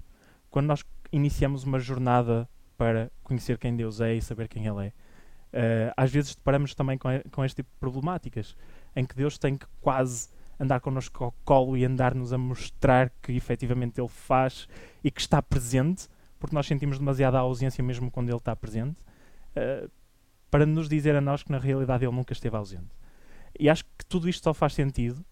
quando 0.50 0.68
nós 0.68 0.86
iniciamos 1.12 1.64
uma 1.64 1.80
jornada 1.80 2.48
para 2.84 3.10
conhecer 3.24 3.58
quem 3.58 3.78
Deus 3.78 4.02
é 4.02 4.14
e 4.14 4.22
saber 4.22 4.50
quem 4.50 4.68
Ele 4.68 4.88
é. 4.88 4.94
Uh, 5.54 5.94
às 5.96 6.12
vezes 6.12 6.36
deparamos 6.36 6.76
também 6.76 6.98
com, 6.98 7.08
com 7.32 7.46
este 7.46 7.58
tipo 7.58 7.70
de 7.72 7.80
problemáticas, 7.80 8.58
em 8.94 9.06
que 9.06 9.16
Deus 9.16 9.38
tem 9.38 9.56
que 9.56 9.66
quase 9.80 10.28
andar 10.60 10.82
connosco 10.82 11.24
ao 11.24 11.32
colo 11.46 11.78
e 11.78 11.86
andar-nos 11.86 12.34
a 12.34 12.38
mostrar 12.38 13.10
que 13.22 13.32
efetivamente 13.32 14.02
Ele 14.02 14.10
faz 14.10 14.68
e 15.02 15.10
que 15.10 15.22
está 15.22 15.42
presente, 15.42 16.10
porque 16.38 16.54
nós 16.54 16.68
sentimos 16.68 17.00
demasiada 17.00 17.40
ausência 17.40 17.82
mesmo 17.82 18.12
quando 18.12 18.28
Ele 18.28 18.38
está 18.38 18.54
presente, 18.54 19.00
uh, 19.56 19.90
para 20.52 20.66
nos 20.66 20.90
dizer 20.90 21.16
a 21.16 21.22
nós 21.22 21.42
que 21.42 21.54
na 21.54 21.60
realidade 21.60 22.04
Ele 22.04 22.14
nunca 22.14 22.34
esteve 22.34 22.58
ausente. 22.58 22.92
E 23.58 23.70
acho 23.70 23.86
que 23.86 24.06
tudo 24.10 24.28
isto 24.28 24.44
só 24.44 24.54
faz 24.54 24.74
sentido, 24.74 25.24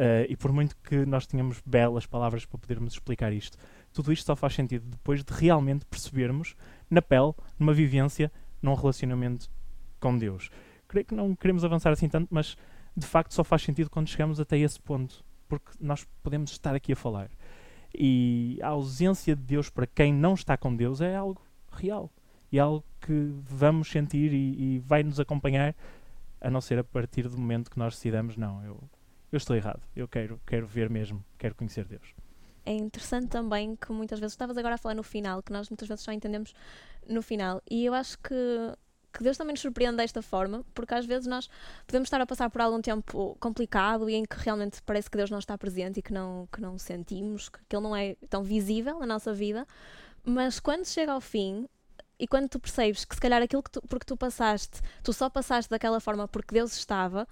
uh, 0.00 0.26
e 0.28 0.36
por 0.36 0.50
muito 0.50 0.74
que 0.82 1.04
nós 1.04 1.26
tenhamos 1.26 1.60
belas 1.64 2.06
palavras 2.06 2.46
para 2.46 2.58
podermos 2.58 2.94
explicar 2.94 3.32
isto, 3.32 3.58
tudo 3.92 4.12
isto 4.12 4.24
só 4.24 4.34
faz 4.34 4.54
sentido 4.54 4.84
depois 4.88 5.22
de 5.22 5.32
realmente 5.32 5.84
percebermos 5.84 6.56
na 6.88 7.02
pele, 7.02 7.34
numa 7.58 7.74
vivência, 7.74 8.32
num 8.62 8.74
relacionamento 8.74 9.50
com 10.00 10.16
Deus. 10.16 10.50
Creio 10.88 11.04
que 11.04 11.14
não 11.14 11.36
queremos 11.36 11.64
avançar 11.64 11.92
assim 11.92 12.08
tanto, 12.08 12.28
mas 12.30 12.56
de 12.96 13.06
facto 13.06 13.34
só 13.34 13.44
faz 13.44 13.62
sentido 13.62 13.90
quando 13.90 14.08
chegamos 14.08 14.40
até 14.40 14.58
esse 14.58 14.80
ponto, 14.80 15.22
porque 15.46 15.70
nós 15.78 16.06
podemos 16.22 16.50
estar 16.50 16.74
aqui 16.74 16.92
a 16.92 16.96
falar. 16.96 17.30
E 17.94 18.58
a 18.62 18.68
ausência 18.68 19.36
de 19.36 19.42
Deus 19.42 19.68
para 19.68 19.86
quem 19.86 20.12
não 20.12 20.34
está 20.34 20.56
com 20.56 20.74
Deus 20.74 21.00
é 21.00 21.14
algo 21.14 21.40
real 21.72 22.10
e 22.50 22.58
é 22.58 22.60
algo 22.60 22.84
que 23.00 23.32
vamos 23.42 23.90
sentir 23.90 24.32
e, 24.32 24.76
e 24.76 24.78
vai 24.80 25.02
nos 25.02 25.20
acompanhar, 25.20 25.74
a 26.40 26.50
não 26.50 26.60
ser 26.60 26.78
a 26.78 26.84
partir 26.84 27.28
do 27.28 27.38
momento 27.38 27.70
que 27.70 27.78
nós 27.78 27.94
decidamos: 27.94 28.36
não, 28.36 28.64
eu, 28.64 28.80
eu 29.32 29.36
estou 29.36 29.56
errado, 29.56 29.82
eu 29.94 30.08
quero, 30.08 30.40
quero 30.46 30.66
ver 30.66 30.90
mesmo, 30.90 31.24
quero 31.38 31.54
conhecer 31.54 31.84
Deus. 31.84 32.14
É 32.64 32.72
interessante 32.72 33.28
também 33.28 33.76
que 33.76 33.90
muitas 33.92 34.20
vezes, 34.20 34.32
estavas 34.32 34.56
agora 34.58 34.74
a 34.74 34.78
falar 34.78 34.94
no 34.94 35.02
final, 35.02 35.42
que 35.42 35.52
nós 35.52 35.68
muitas 35.68 35.88
vezes 35.88 36.04
só 36.04 36.12
entendemos 36.12 36.54
no 37.08 37.22
final, 37.22 37.62
e 37.70 37.84
eu 37.84 37.94
acho 37.94 38.18
que, 38.18 38.34
que 39.12 39.22
Deus 39.22 39.36
também 39.36 39.52
nos 39.52 39.60
surpreende 39.60 39.96
desta 39.96 40.20
forma, 40.20 40.64
porque 40.74 40.94
às 40.94 41.06
vezes 41.06 41.26
nós 41.26 41.48
podemos 41.86 42.06
estar 42.06 42.20
a 42.20 42.26
passar 42.26 42.50
por 42.50 42.60
algum 42.60 42.80
tempo 42.80 43.36
complicado 43.40 44.10
e 44.10 44.14
em 44.14 44.24
que 44.24 44.36
realmente 44.36 44.82
parece 44.82 45.10
que 45.10 45.16
Deus 45.16 45.30
não 45.30 45.38
está 45.38 45.56
presente 45.56 46.00
e 46.00 46.02
que 46.02 46.12
não, 46.12 46.48
que 46.52 46.60
não 46.60 46.78
sentimos, 46.78 47.48
que, 47.48 47.58
que 47.68 47.76
Ele 47.76 47.82
não 47.82 47.96
é 47.96 48.16
tão 48.28 48.42
visível 48.42 48.98
na 48.98 49.06
nossa 49.06 49.32
vida, 49.32 49.66
mas 50.24 50.60
quando 50.60 50.84
chega 50.86 51.12
ao 51.12 51.20
fim 51.20 51.66
e 52.18 52.26
quando 52.26 52.48
tu 52.48 52.60
percebes 52.60 53.04
que 53.06 53.14
se 53.14 53.20
calhar 53.20 53.40
aquilo 53.42 53.62
que 53.62 53.70
tu, 53.70 53.80
porque 53.88 54.04
tu 54.04 54.16
passaste, 54.16 54.82
tu 55.02 55.12
só 55.12 55.30
passaste 55.30 55.70
daquela 55.70 55.98
forma 56.00 56.28
porque 56.28 56.54
Deus 56.54 56.76
estava, 56.76 57.26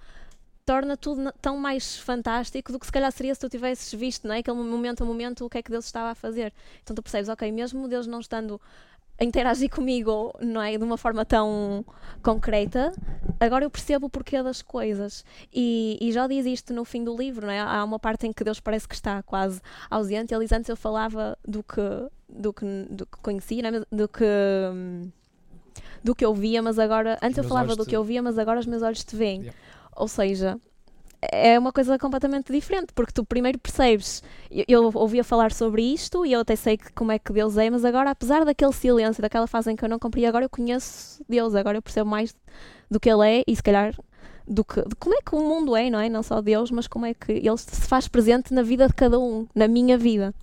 torna 0.69 0.99
tudo 0.99 1.33
tão 1.41 1.57
mais 1.57 1.97
fantástico 1.97 2.71
do 2.71 2.79
que 2.79 2.85
se 2.85 2.93
calhar 2.93 3.11
seria 3.11 3.35
se 3.35 3.41
tu 3.41 3.49
tivesses 3.49 3.91
visto, 3.99 4.29
não 4.29 4.35
é? 4.35 4.41
Aquele 4.41 4.59
momento 4.59 5.03
a 5.03 5.07
momento 5.07 5.47
o 5.47 5.49
que 5.49 5.57
é 5.57 5.63
que 5.63 5.71
Deus 5.71 5.87
estava 5.87 6.11
a 6.11 6.15
fazer. 6.15 6.53
Então 6.83 6.95
tu 6.95 7.03
percebes, 7.03 7.31
ok, 7.31 7.51
mesmo 7.51 7.89
Deus 7.89 8.07
não 8.07 8.21
estando 8.21 8.61
a 9.19 9.25
interagir 9.25 9.71
comigo, 9.75 10.35
não 10.43 10.61
é? 10.61 10.77
De 10.77 10.85
uma 10.85 10.99
forma 10.99 11.25
tão 11.25 11.87
concreta, 12.23 12.93
agora 13.41 13.65
eu 13.65 13.71
percebo 13.71 14.09
o 14.09 14.11
porquê 14.11 14.43
das 14.43 14.61
coisas. 14.61 15.25
E, 15.51 15.97
e 16.03 16.13
já 16.13 16.27
diz 16.27 16.45
isto 16.45 16.75
no 16.75 16.85
fim 16.85 17.03
do 17.03 17.17
livro, 17.17 17.47
não 17.47 17.53
é? 17.53 17.61
Há 17.61 17.83
uma 17.83 17.99
parte 17.99 18.27
em 18.27 18.33
que 18.35 18.45
Deus 18.45 18.61
parece 18.61 18.87
que 18.87 18.95
está 18.95 19.23
quase 19.23 19.63
ausente. 19.89 20.35
Ele 20.35 20.45
diz 20.45 20.53
antes 20.53 20.69
eu 20.69 20.77
falava 20.77 21.39
do 21.49 21.63
que, 21.63 21.81
do 22.29 22.53
que, 22.53 22.67
do 22.91 23.07
que 23.07 23.17
conhecia, 23.23 23.63
não 23.63 23.79
é? 23.79 23.85
Do 23.91 24.07
que. 24.07 24.25
Do 26.05 26.15
que 26.15 26.27
eu 26.27 26.35
via, 26.35 26.61
mas 26.61 26.79
agora. 26.79 27.19
Antes 27.23 27.39
eu 27.39 27.45
falava 27.45 27.75
do 27.75 27.87
que 27.87 27.97
eu 27.97 28.05
via, 28.05 28.23
mas 28.23 28.39
agora 28.39 28.61
os 28.61 28.67
meus 28.67 28.83
olhos 28.83 29.03
te 29.03 29.17
veem. 29.17 29.41
Yeah. 29.41 29.59
Ou 29.99 30.09
seja, 30.09 30.59
é 31.21 31.59
uma 31.59 31.73
coisa 31.73 31.99
completamente 31.99 32.53
diferente, 32.53 32.93
porque 32.95 33.13
tu 33.13 33.25
primeiro 33.25 33.59
percebes. 33.59 34.23
Eu, 34.51 34.65
eu 34.69 34.91
ouvia 34.95 35.25
falar 35.25 35.53
sobre 35.53 35.83
isto 35.83 36.25
e 36.25 36.33
eu 36.33 36.41
até 36.41 36.55
sei 36.55 36.77
que, 36.77 36.93
como 36.93 37.11
é 37.11 37.19
que 37.19 37.33
Deus 37.33 37.57
é, 37.57 37.69
mas 37.69 37.85
agora, 37.85 38.11
apesar 38.11 38.45
daquele 38.45 38.73
silêncio, 38.73 39.21
daquela 39.21 39.47
fase 39.47 39.73
em 39.73 39.77
que 39.77 39.85
eu 39.85 39.89
não 39.89 39.99
compreendi, 39.99 40.27
agora 40.27 40.45
eu 40.45 40.51
conheço 40.51 41.23
Deus, 41.29 41.55
agora 41.55 41.79
eu 41.79 41.83
percebo 41.83 42.09
mais 42.09 42.35
do 42.91 43.01
que 43.01 43.11
Ele 43.11 43.29
é 43.29 43.45
e 43.47 43.57
se 43.57 43.63
calhar 43.63 43.95
do 44.47 44.65
que, 44.65 44.81
de 44.83 44.95
como 44.97 45.15
é 45.15 45.21
que 45.21 45.35
o 45.35 45.41
mundo 45.41 45.77
é, 45.77 45.91
não 45.91 45.99
é? 45.99 46.09
Não 46.09 46.23
só 46.23 46.41
Deus, 46.41 46.71
mas 46.71 46.87
como 46.87 47.05
é 47.05 47.13
que 47.13 47.33
Ele 47.33 47.59
se 47.59 47.87
faz 47.89 48.07
presente 48.09 48.55
na 48.55 48.63
vida 48.63 48.87
de 48.87 48.95
cada 48.95 49.19
um, 49.19 49.47
na 49.55 49.67
minha 49.67 49.99
vida. 49.99 50.35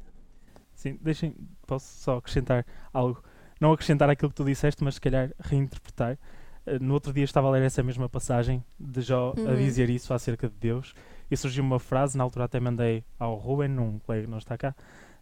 Sim, 0.76 1.00
deixem, 1.02 1.34
posso 1.66 1.88
só 2.04 2.18
acrescentar 2.18 2.66
algo. 2.94 3.24
Não 3.60 3.72
acrescentar 3.72 4.10
aquilo 4.10 4.30
que 4.30 4.36
tu 4.36 4.44
disseste, 4.44 4.84
mas 4.84 4.96
se 4.96 5.02
calhar 5.02 5.32
reinterpretar. 5.40 6.20
Eh, 6.66 6.80
No 6.80 6.94
outro 6.94 7.14
dia 7.14 7.24
estava 7.24 7.48
a 7.48 7.52
ler 7.52 7.62
essa 7.64 7.84
mesma 7.84 8.10
passagem 8.10 8.64
de 8.80 9.02
Jó 9.02 9.34
a 9.38 9.40
Uhum. 9.52 9.56
dizer 9.58 9.90
isso 9.90 10.14
acerca 10.14 10.48
de 10.50 10.56
Deus 10.56 10.94
e 11.30 11.38
surgiu 11.38 11.64
uma 11.64 11.80
frase, 11.80 12.18
na 12.18 12.24
altura 12.24 12.46
até 12.46 12.60
mandei 12.60 13.04
ao 13.20 13.36
Ruben, 13.36 13.78
um 13.80 14.00
colega 14.00 14.24
que 14.26 14.30
não 14.32 14.38
está 14.38 14.58
cá, 14.58 14.76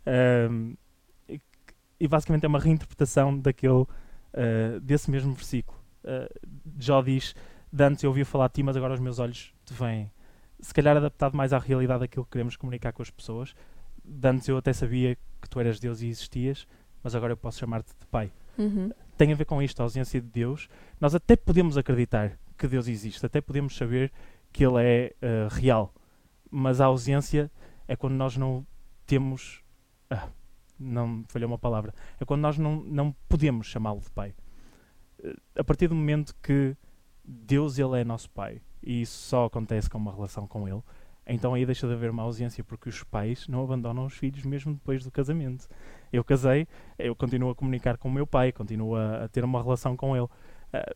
ahm, 0.06 0.74
e, 1.28 1.38
que- 1.40 1.74
e 2.00 2.08
basicamente 2.08 2.46
é 2.46 2.48
uma 2.48 2.60
reinterpretação 2.60 3.38
daquele, 3.38 3.86
ah, 4.34 4.80
desse 4.82 5.10
mesmo 5.12 5.34
versículo. 5.34 5.78
Ah, 6.06 6.30
Jó 6.80 7.02
diz: 7.02 7.36
De 7.72 7.84
antes 7.84 8.04
eu 8.04 8.10
ouvia 8.10 8.26
falar 8.26 8.48
de 8.50 8.54
ti, 8.56 8.64
mas 8.64 8.78
agora 8.78 8.94
os 8.94 9.00
meus 9.00 9.18
olhos 9.20 9.54
te 9.66 9.74
veem. 9.74 10.12
Se 10.60 10.74
calhar 10.74 10.96
adaptado 10.96 11.36
mais 11.36 11.52
à 11.54 11.58
realidade 11.60 12.02
daquilo 12.02 12.24
que 12.26 12.32
queremos 12.32 12.56
comunicar 12.56 12.94
com 12.94 13.02
as 13.02 13.10
pessoas. 13.10 13.56
De 14.06 14.28
antes 14.30 14.48
eu 14.48 14.58
até 14.58 14.72
sabia 14.74 15.16
que 15.42 15.50
tu 15.50 15.60
eras 15.60 15.80
Deus 15.80 16.02
e 16.02 16.08
existias, 16.08 16.68
mas 17.02 17.16
agora 17.16 17.34
eu 17.34 17.38
posso 17.38 17.60
chamar-te 17.60 17.90
de 18.00 18.06
Pai 18.08 18.32
Uhum. 18.58 18.92
Tem 19.18 19.32
a 19.32 19.36
ver 19.36 19.46
com 19.46 19.62
isto, 19.62 19.80
a 19.80 19.84
ausência 19.84 20.20
de 20.20 20.28
Deus. 20.28 20.68
Nós 21.00 21.16
até 21.16 21.36
podemos 21.36 21.78
acreditar 21.78 22.38
que 22.58 22.68
Deus 22.68 22.88
existe, 22.88 23.26
até 23.26 23.42
podemos 23.42 23.76
saber 23.76 24.12
que 24.52 24.66
Ele 24.66 24.84
é 24.84 25.16
eh, 25.22 25.48
real, 25.52 25.94
mas 26.50 26.80
a 26.80 26.86
ausência 26.86 27.52
é 27.88 27.96
quando 27.96 28.14
nós 28.14 28.38
não 28.38 28.66
temos. 29.06 29.62
Ah, 30.10 30.30
não 30.80 31.24
falhou 31.28 31.48
uma 31.48 31.58
palavra. 31.58 31.94
É 32.20 32.26
quando 32.26 32.42
nós 32.42 32.58
não, 32.58 32.82
não 32.84 33.16
podemos 33.28 33.68
chamá-lo 33.68 34.00
de 34.00 34.10
Pai. 34.12 34.34
Eh, 35.24 35.36
A 35.58 35.64
partir 35.64 35.88
do 35.88 35.96
momento 35.96 36.36
que 36.42 36.76
Deus 37.24 37.78
ele 37.80 38.00
é 38.00 38.04
nosso 38.04 38.30
Pai 38.30 38.62
e 38.82 39.02
isso 39.02 39.18
só 39.30 39.46
acontece 39.46 39.90
com 39.90 39.98
uma 39.98 40.14
relação 40.14 40.46
com 40.46 40.68
Ele, 40.68 40.82
então 41.26 41.54
aí 41.54 41.66
deixa 41.66 41.88
de 41.88 41.94
haver 41.94 42.10
uma 42.10 42.24
ausência 42.24 42.64
porque 42.64 42.90
os 42.90 43.02
pais 43.04 43.48
não 43.48 43.64
abandonam 43.64 44.06
os 44.06 44.14
filhos 44.14 44.44
mesmo 44.44 44.74
depois 44.74 45.04
do 45.04 45.12
casamento. 45.12 45.68
Eu 46.14 46.24
casei, 46.24 46.68
eu 46.98 47.16
continuo 47.16 47.50
a 47.50 47.56
comunicar 47.56 47.98
com 47.98 48.08
o 48.08 48.12
meu 48.12 48.28
pai, 48.28 48.52
continuo 48.52 48.96
a, 48.96 49.24
a 49.24 49.28
ter 49.28 49.44
uma 49.44 49.62
relação 49.62 49.98
com 49.98 50.16
ele. 50.16 50.28
Ah, 50.72 50.94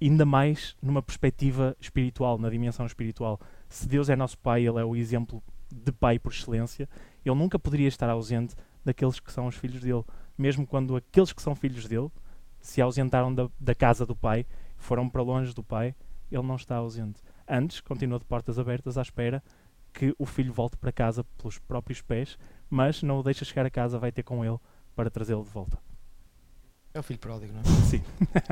ainda 0.00 0.24
mais 0.24 0.74
numa 0.80 1.02
perspectiva 1.02 1.76
espiritual, 1.78 2.38
na 2.38 2.48
dimensão 2.48 2.86
espiritual. 2.86 3.38
Se 3.68 3.86
Deus 3.86 4.08
é 4.08 4.16
nosso 4.16 4.38
pai, 4.38 4.66
ele 4.66 4.80
é 4.80 4.84
o 4.84 4.96
exemplo 4.96 5.42
de 5.70 5.92
pai 5.92 6.18
por 6.18 6.32
excelência, 6.32 6.88
ele 7.24 7.34
nunca 7.34 7.58
poderia 7.58 7.86
estar 7.86 8.08
ausente 8.08 8.56
daqueles 8.82 9.20
que 9.20 9.30
são 9.30 9.46
os 9.46 9.54
filhos 9.54 9.82
dele. 9.82 10.02
Mesmo 10.36 10.66
quando 10.66 10.96
aqueles 10.96 11.32
que 11.32 11.42
são 11.42 11.54
filhos 11.54 11.86
dele 11.86 12.10
se 12.58 12.80
ausentaram 12.80 13.34
da, 13.34 13.48
da 13.60 13.74
casa 13.74 14.06
do 14.06 14.16
pai, 14.16 14.46
foram 14.78 15.08
para 15.08 15.22
longe 15.22 15.54
do 15.54 15.62
pai, 15.62 15.94
ele 16.32 16.42
não 16.42 16.56
está 16.56 16.76
ausente. 16.76 17.20
Antes, 17.46 17.80
continua 17.80 18.18
de 18.18 18.24
portas 18.24 18.58
abertas 18.58 18.96
à 18.96 19.02
espera 19.02 19.42
que 19.92 20.14
o 20.18 20.24
filho 20.24 20.52
volte 20.52 20.76
para 20.76 20.92
casa 20.92 21.24
pelos 21.36 21.58
próprios 21.58 22.00
pés, 22.00 22.38
mas 22.70 23.02
não 23.02 23.18
o 23.18 23.22
deixa 23.22 23.44
chegar 23.44 23.66
a 23.66 23.70
casa, 23.70 23.98
vai 23.98 24.10
ter 24.12 24.22
com 24.22 24.44
ele 24.44 24.56
para 24.96 25.10
trazê-lo 25.10 25.44
de 25.44 25.50
volta. 25.50 25.78
É 26.94 26.98
o 26.98 27.02
filho 27.02 27.18
pródigo, 27.18 27.52
não 27.52 27.60
é? 27.60 27.64
Sim. 27.88 28.02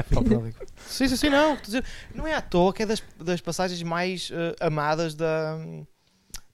Filho 0.09 0.25
pródigo. 0.29 0.59
Sim, 0.77 1.09
sim, 1.09 1.17
sim, 1.17 1.29
não. 1.29 1.57
Dizer, 1.57 1.85
não 2.15 2.27
é 2.27 2.35
à 2.35 2.41
toa 2.43 2.73
que 2.73 2.83
é 2.83 2.87
das, 2.87 3.03
das 3.19 3.41
passagens 3.41 3.83
mais 3.83 4.31
eh, 4.33 4.55
amadas 4.65 5.15
da, 5.15 5.57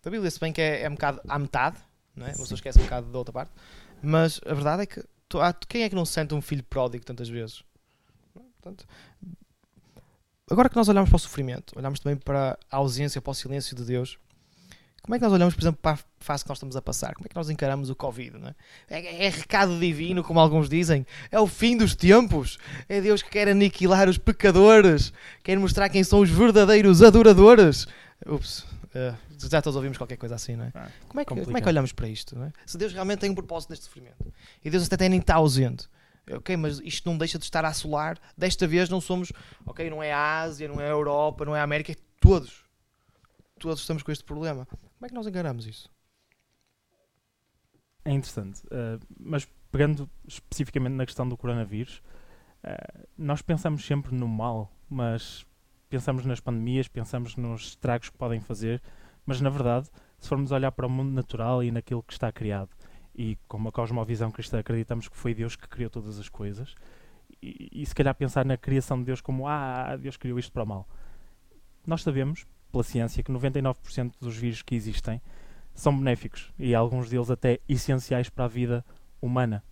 da 0.03 0.11
Bíblia, 0.11 0.31
se 0.31 0.41
bem 0.41 0.53
que 0.53 0.61
é, 0.63 0.83
é 0.83 0.89
um 0.89 0.95
bocado 0.95 1.21
à 1.29 1.39
metade, 1.39 1.77
não 2.17 2.25
é? 2.27 2.31
Uma 2.31 2.39
pessoa 2.39 2.57
esquece 2.57 2.79
um 2.79 2.85
bocado 2.85 3.11
da 3.13 3.19
outra 3.19 3.33
parte. 3.35 3.51
Mas 4.03 4.41
a 4.47 4.55
verdade 4.55 4.83
é 4.83 4.87
que 4.87 5.05
tu- 5.29 5.41
há- 5.41 5.53
quem 5.53 5.83
é 5.83 5.89
que 5.91 5.95
não 5.95 6.05
se 6.07 6.13
sente 6.13 6.35
um 6.35 6.41
filho 6.41 6.63
pródigo 6.65 7.05
tantas 7.05 7.29
vezes? 7.29 7.63
Portanto, 8.63 8.87
agora 10.51 10.71
que 10.71 10.77
nós 10.77 10.89
olhamos 10.89 11.11
para 11.11 11.17
o 11.17 11.21
sofrimento, 11.21 11.75
olhamos 11.79 12.01
também 12.01 12.17
para 12.17 12.59
a 12.71 12.77
ausência, 12.79 13.21
para 13.21 13.31
o 13.31 13.35
silêncio 13.35 13.77
de 13.77 13.85
Deus, 13.85 14.19
como 15.05 15.15
é 15.15 15.19
que 15.19 15.23
nós 15.23 15.35
olhamos, 15.35 15.53
por 15.55 15.61
exemplo, 15.61 15.79
para 15.83 15.97
a 15.97 15.99
fase 16.19 16.43
que 16.43 16.49
nós 16.49 16.57
estamos 16.57 16.77
a 16.77 16.81
passar? 16.81 17.13
Como 17.15 17.27
é 17.27 17.29
que 17.29 17.37
nós 17.37 17.51
encaramos 17.51 17.91
o 17.91 17.95
Covid? 17.95 18.39
É? 18.89 18.99
É, 19.01 19.27
é 19.27 19.29
recado 19.29 19.79
divino, 19.79 20.25
como 20.25 20.41
alguns 20.41 20.67
dizem. 20.67 21.07
É 21.31 21.39
o 21.39 21.47
fim 21.47 21.77
dos 21.77 21.95
tempos. 21.95 22.59
É 22.89 23.03
Deus 23.03 23.21
que 23.21 23.29
quer 23.29 23.47
aniquilar 23.47 24.09
os 24.09 24.17
pecadores. 24.17 25.13
Quer 25.43 25.59
mostrar 25.59 25.91
quem 25.91 26.03
são 26.03 26.21
os 26.21 26.31
verdadeiros 26.31 27.03
adoradores. 27.03 27.87
Ups, 28.25 28.65
eh, 28.95 29.15
já 29.51 29.61
todos 29.61 29.77
ouvimos 29.77 29.99
qualquer 29.99 30.17
coisa 30.17 30.37
assim, 30.37 30.57
não 30.57 30.65
é? 30.65 30.73
Ah, 30.75 30.89
Como 31.07 31.21
é, 31.21 31.25
que, 31.27 31.35
como 31.39 31.59
é 31.59 31.61
que 31.61 31.69
olhamos 31.69 31.93
para 31.93 32.09
isto? 32.09 32.43
É? 32.43 32.51
Se 32.65 32.79
Deus 32.79 32.95
realmente 32.95 33.19
tem 33.19 33.31
um 33.31 33.35
propósito 33.35 33.69
neste 33.71 33.85
sofrimento 33.85 34.33
e 34.65 34.71
Deus 34.71 34.91
até 34.91 35.07
nem 35.07 35.21
está 35.21 35.35
ausente, 35.35 35.87
ok, 36.31 36.57
mas 36.57 36.81
isto 36.83 37.11
não 37.11 37.19
deixa 37.19 37.39
de 37.39 37.45
estar 37.45 37.63
a 37.63 37.69
assolar. 37.69 38.17
Desta 38.39 38.67
vez 38.67 38.89
não 38.89 39.03
somos, 39.03 39.31
ok, 39.67 39.91
não 39.91 40.03
é 40.03 40.15
a 40.15 40.41
Ásia, 40.41 40.67
não 40.67 40.81
é 40.81 40.87
a 40.87 40.93
Europa, 40.93 41.45
não 41.45 41.55
é 41.55 41.61
a 41.61 41.63
América, 41.63 41.93
é 41.93 41.97
todos. 42.19 42.65
Todos 43.59 43.81
estamos 43.81 44.03
com 44.03 44.11
este 44.11 44.25
problema. 44.25 44.67
Como 45.05 45.09
Como 45.09 45.09
é 45.09 45.09
que 45.09 45.15
nós 45.15 45.27
encaramos 45.27 45.67
isso? 45.67 45.91
É 48.07 48.13
interessante. 48.13 48.63
Uh, 48.67 48.99
mas 49.21 49.47
pegando 49.71 50.09
especificamente 50.27 50.95
na 50.95 51.05
questão 51.05 51.29
do 51.29 51.37
coronavírus, 51.37 52.03
uh, 52.65 53.07
nós 53.19 53.43
pensamos 53.43 53.85
sempre 53.85 54.15
no 54.15 54.27
mal, 54.27 54.73
mas 54.89 55.45
pensamos 55.91 56.25
nas 56.25 56.41
pandemias, 56.41 56.89
pensamos 56.89 57.37
nos 57.37 57.69
estragos 57.69 58.09
que 58.09 58.17
podem 58.17 58.41
fazer, 58.41 58.81
mas 59.27 59.43
na 59.43 59.51
verdade, 59.51 59.91
se 60.19 60.27
formos 60.27 60.53
olhar 60.53 60.73
para 60.73 60.87
o 60.87 60.91
mundo 60.91 61.13
natural 61.13 61.63
e 61.63 61.71
naquilo 61.71 62.03
que 62.03 62.15
está 62.15 62.33
criado, 62.33 62.71
e 63.15 63.37
com 63.47 63.59
uma 63.59 63.71
cosmovisão 63.71 64.31
cristã 64.31 64.59
acreditamos 64.61 65.07
que 65.07 65.17
foi 65.17 65.35
Deus 65.35 65.55
que 65.55 65.69
criou 65.69 65.91
todas 65.91 66.19
as 66.19 66.31
coisas, 66.31 66.75
e, 67.43 67.69
e 67.73 67.85
se 67.85 67.95
calhar 67.95 68.15
pensar 68.15 68.47
na 68.47 68.57
criação 68.57 68.99
de 68.99 69.05
Deus 69.05 69.21
como 69.21 69.47
ah, 69.47 69.97
Deus 69.97 70.17
criou 70.17 70.39
isto 70.39 70.51
para 70.51 70.63
o 70.63 70.67
mal. 70.67 70.89
Nós 71.87 72.03
sabemos, 72.03 72.47
pela 72.75 72.83
ciência, 72.83 73.23
que 73.23 73.31
99% 73.31 74.15
dos 74.21 74.37
vírus 74.37 74.61
que 74.61 74.75
existem 74.75 75.23
são 75.73 75.97
benéficos 75.97 76.53
e 76.59 76.75
alguns 76.75 77.09
deles 77.09 77.31
até 77.31 77.61
essenciais 77.69 78.29
para 78.29 78.47
a 78.47 78.49
vida 78.49 78.85
humana. 79.23 79.63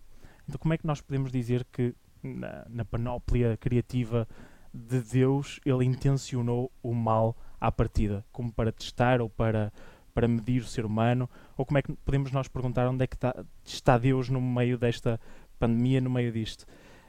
Então, 0.47 0.57
como 0.57 0.73
é 0.73 0.77
que 0.77 0.87
nós 0.87 1.01
podemos 1.01 1.29
dizer 1.29 1.65
que 1.69 1.93
na, 2.21 2.65
na 2.69 2.85
panóplia 2.85 3.57
criativa 3.57 4.25
de 4.73 5.01
Deus 5.01 5.59
ele 5.65 5.83
intencionou 5.83 6.71
o 6.81 6.93
mal 6.93 7.35
à 7.59 7.69
partida, 7.69 8.25
como 8.31 8.51
para 8.51 8.71
testar 8.71 9.21
ou 9.21 9.29
para, 9.29 9.71
para 10.13 10.27
medir 10.27 10.61
o 10.61 10.65
ser 10.65 10.85
humano? 10.85 11.29
Ou 11.57 11.65
como 11.65 11.79
é 11.79 11.81
que 11.81 11.91
podemos 12.05 12.31
nós 12.31 12.47
perguntar 12.47 12.87
onde 12.87 13.03
é 13.03 13.07
que 13.07 13.15
está, 13.15 13.35
está 13.65 13.97
Deus 13.97 14.29
no 14.29 14.41
meio 14.41 14.77
desta 14.77 15.19
pandemia, 15.59 15.99
no 15.99 16.09
meio 16.09 16.31
disto? 16.31 16.65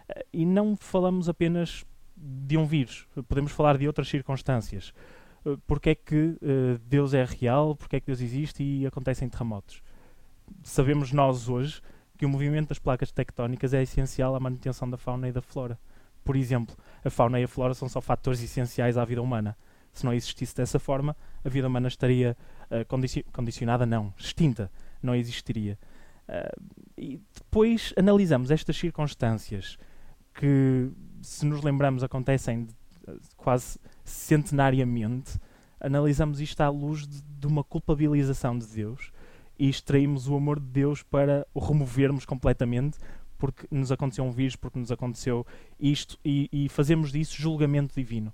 Eh, 0.09 0.27
E 0.33 0.45
não 0.45 0.77
falamos 0.77 1.29
apenas 1.29 1.85
de 2.17 2.57
um 2.57 2.65
vírus, 2.65 3.07
podemos 3.29 3.53
falar 3.53 3.77
de 3.79 3.87
outras 3.87 4.09
circunstâncias. 4.09 4.93
Eh, 5.45 5.57
Porque 5.67 5.91
é 5.91 5.95
que 5.95 6.37
eh, 6.43 6.79
Deus 6.87 7.15
é 7.15 7.25
real, 7.25 7.77
porque 7.77 7.97
é 7.97 8.01
que 8.01 8.07
Deus 8.07 8.21
existe 8.21 8.63
e 8.63 8.87
acontecem 8.87 9.29
terremotos? 9.29 9.83
Sabemos 10.63 11.13
nós 11.13 11.49
hoje 11.49 11.81
que 12.17 12.27
o 12.27 12.29
movimento 12.29 12.69
das 12.69 12.79
placas 12.79 13.11
tectónicas 13.11 13.75
é 13.75 13.83
essencial 13.83 14.35
à 14.37 14.41
manutenção 14.41 14.89
da 14.89 14.97
fauna 14.97 15.29
e 15.29 15.33
da 15.33 15.43
flora. 15.43 15.79
Por 16.25 16.37
exemplo, 16.37 16.75
a 17.05 17.11
fauna 17.11 17.41
e 17.41 17.45
a 17.45 17.49
flora 17.49 17.75
são 17.75 17.89
só 17.89 18.01
fatores 18.01 18.43
essenciais 18.43 18.97
à 18.97 19.05
vida 19.05 19.21
humana. 19.21 19.57
Se 19.93 20.05
não 20.05 20.13
existisse 20.13 20.57
dessa 20.57 20.79
forma, 20.79 21.17
a 21.45 21.49
vida 21.49 21.67
humana 21.69 21.89
estaria 21.89 22.37
eh, 22.71 22.85
condici- 22.85 23.25
condicionada, 23.33 23.85
não, 23.87 24.13
extinta, 24.17 24.71
não 25.03 25.15
existiria. 25.15 25.79
Ah, 26.27 26.51
e 26.97 27.21
depois 27.35 27.93
analisamos 27.97 28.51
estas 28.51 28.77
circunstâncias 28.77 29.77
que, 30.35 30.91
se 31.21 31.45
nos 31.47 31.63
lembramos, 31.63 32.03
acontecem 32.03 32.65
de- 32.65 32.75
quase 33.37 33.79
centenariamente, 34.05 35.39
analisamos 35.81 36.41
isto 36.41 36.61
à 36.61 36.69
luz 36.69 37.07
de, 37.07 37.23
de 37.23 37.47
uma 37.47 37.65
culpabilização 37.65 38.59
de 38.59 38.67
Deus 38.67 39.11
e 39.59 39.69
extraímos 39.69 40.29
o 40.29 40.37
amor 40.37 40.61
de 40.61 40.67
Deus 40.67 41.03
para 41.03 41.47
o 41.55 41.61
removermos 41.61 42.25
completamente 42.25 42.99
porque 43.39 43.67
nos 43.71 43.93
aconteceu 43.93 44.25
um 44.25 44.31
vírus, 44.31 44.57
porque 44.57 44.79
nos 44.79 44.91
aconteceu 44.91 45.47
isto 45.79 46.19
e, 46.25 46.49
e 46.53 46.69
fazemos 46.69 47.13
disso 47.13 47.41
julgamento 47.41 47.95
divino. 47.95 48.33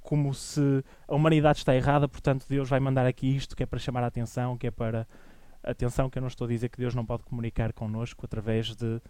Como 0.00 0.32
se 0.32 0.84
a 1.08 1.14
humanidade 1.14 1.58
está 1.58 1.74
errada, 1.74 2.08
portanto 2.08 2.46
Deus 2.48 2.68
vai 2.68 2.78
mandar 2.78 3.06
aqui 3.06 3.34
isto 3.34 3.56
que 3.56 3.62
é 3.62 3.66
para 3.66 3.78
chamar 3.78 4.04
a 4.04 4.06
atenção, 4.06 4.56
que 4.56 4.68
é 4.68 4.70
para 4.70 5.06
atenção 5.62 6.08
que 6.08 6.18
eu 6.18 6.20
não 6.20 6.28
estou 6.28 6.44
a 6.44 6.48
dizer 6.48 6.68
que 6.68 6.78
Deus 6.78 6.94
não 6.94 7.04
pode 7.04 7.24
comunicar 7.24 7.72
connosco 7.72 8.24
através 8.24 8.76
de 8.76 9.00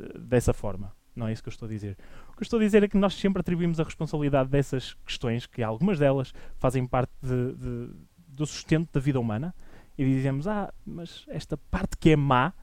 eh, 0.00 0.18
dessa 0.18 0.52
forma. 0.52 0.92
Não 1.20 1.28
é 1.28 1.32
isso 1.32 1.42
que 1.42 1.48
eu 1.48 1.52
estou 1.52 1.66
a 1.66 1.68
dizer. 1.68 1.96
O 2.30 2.32
que 2.32 2.40
eu 2.40 2.44
estou 2.44 2.58
a 2.58 2.62
dizer 2.62 2.82
é 2.82 2.88
que 2.88 2.96
nós 2.96 3.14
sempre 3.14 3.40
atribuímos 3.40 3.78
a 3.78 3.84
responsabilidade 3.84 4.48
dessas 4.48 4.94
questões, 5.06 5.46
que 5.46 5.62
algumas 5.62 5.98
delas 5.98 6.32
fazem 6.56 6.86
parte 6.86 7.12
de- 7.22 7.54
de- 7.54 7.90
do 8.26 8.46
sustento 8.46 8.88
da 8.92 9.00
vida 9.00 9.20
humana, 9.20 9.54
e 9.98 10.04
dizemos, 10.04 10.48
ah, 10.48 10.72
mas 10.84 11.26
esta 11.28 11.56
parte 11.56 11.96
que 11.98 12.10
é 12.10 12.16
má 12.16 12.54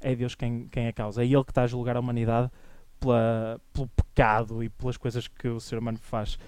é 0.00 0.14
Deus 0.14 0.34
quem, 0.34 0.68
quem 0.68 0.86
é 0.86 0.92
causa. 0.92 1.22
É 1.22 1.26
Ele 1.26 1.44
que 1.44 1.50
está 1.50 1.64
a 1.64 1.66
julgar 1.66 1.96
a 1.96 2.00
humanidade 2.00 2.50
pela, 3.00 3.60
pelo 3.72 3.88
pecado 3.88 4.62
e 4.62 4.68
pelas 4.68 4.96
coisas 4.96 5.26
que 5.26 5.48
o 5.48 5.58
ser 5.58 5.78
humano 5.78 5.98
faz. 5.98 6.38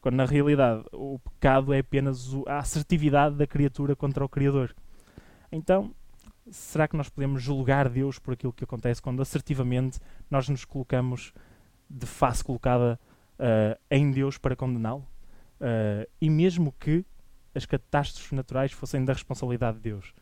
Quando 0.00 0.14
na 0.14 0.24
realidade 0.24 0.84
o 0.92 1.18
pecado 1.18 1.72
é 1.72 1.80
apenas 1.80 2.30
a 2.46 2.58
assertividade 2.58 3.34
da 3.36 3.46
criatura 3.46 3.94
contra 3.96 4.24
o 4.24 4.28
Criador. 4.28 4.74
Então, 5.50 5.94
será 6.50 6.88
que 6.88 6.96
nós 6.96 7.08
podemos 7.08 7.42
julgar 7.42 7.88
Deus 7.88 8.18
por 8.18 8.34
aquilo 8.34 8.52
que 8.52 8.64
acontece 8.64 9.00
quando 9.00 9.22
assertivamente 9.22 9.98
nós 10.30 10.48
nos 10.48 10.64
colocamos 10.64 11.32
de 11.88 12.06
face 12.06 12.42
colocada 12.42 12.98
ah, 13.38 13.78
em 13.90 14.10
Deus 14.10 14.38
para 14.38 14.56
condená-lo? 14.56 15.06
Ah, 15.60 16.06
e 16.20 16.28
mesmo 16.28 16.72
que 16.72 17.04
as 17.54 17.66
catástrofes 17.66 18.32
naturais 18.32 18.72
fossem 18.72 19.04
da 19.04 19.12
responsabilidade 19.12 19.76
de 19.76 19.82
Deus, 19.82 20.14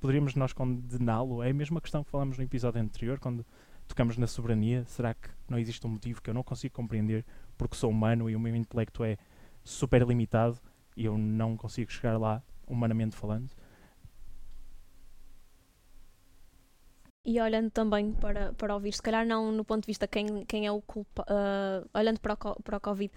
poderíamos 0.00 0.34
nós 0.34 0.52
condená-lo? 0.52 1.42
É 1.42 1.50
a 1.50 1.54
mesma 1.54 1.80
questão 1.80 2.04
que 2.04 2.10
falamos 2.10 2.36
no 2.36 2.44
episódio 2.44 2.80
anterior, 2.80 3.18
quando 3.18 3.44
tocamos 3.88 4.16
na 4.16 4.26
soberania. 4.26 4.84
Será 4.86 5.14
que 5.14 5.28
não 5.48 5.58
existe 5.58 5.86
um 5.86 5.90
motivo 5.90 6.22
que 6.22 6.30
eu 6.30 6.34
não 6.34 6.42
consigo 6.42 6.74
compreender 6.74 7.24
porque 7.56 7.76
sou 7.76 7.90
humano 7.90 8.28
e 8.28 8.36
o 8.36 8.40
meu 8.40 8.54
intelecto 8.54 9.04
é 9.04 9.16
super 9.62 10.06
limitado 10.06 10.58
e 10.96 11.04
eu 11.04 11.16
não 11.16 11.56
consigo 11.56 11.90
chegar 11.90 12.18
lá, 12.18 12.42
humanamente 12.66 13.16
falando? 13.16 13.50
E 17.24 17.40
olhando 17.40 17.70
também 17.70 18.12
para, 18.12 18.52
para 18.52 18.76
o 18.76 18.78
vírus, 18.78 18.96
se 18.96 19.02
calhar 19.02 19.26
não 19.26 19.50
no 19.50 19.64
ponto 19.64 19.82
de 19.82 19.86
vista 19.86 20.06
quem, 20.06 20.44
quem 20.44 20.66
é 20.66 20.72
o 20.72 20.82
culpado, 20.82 21.32
olhando 21.94 22.20
para 22.20 22.34
o, 22.34 22.62
para 22.62 22.76
o 22.76 22.80
Covid, 22.80 23.10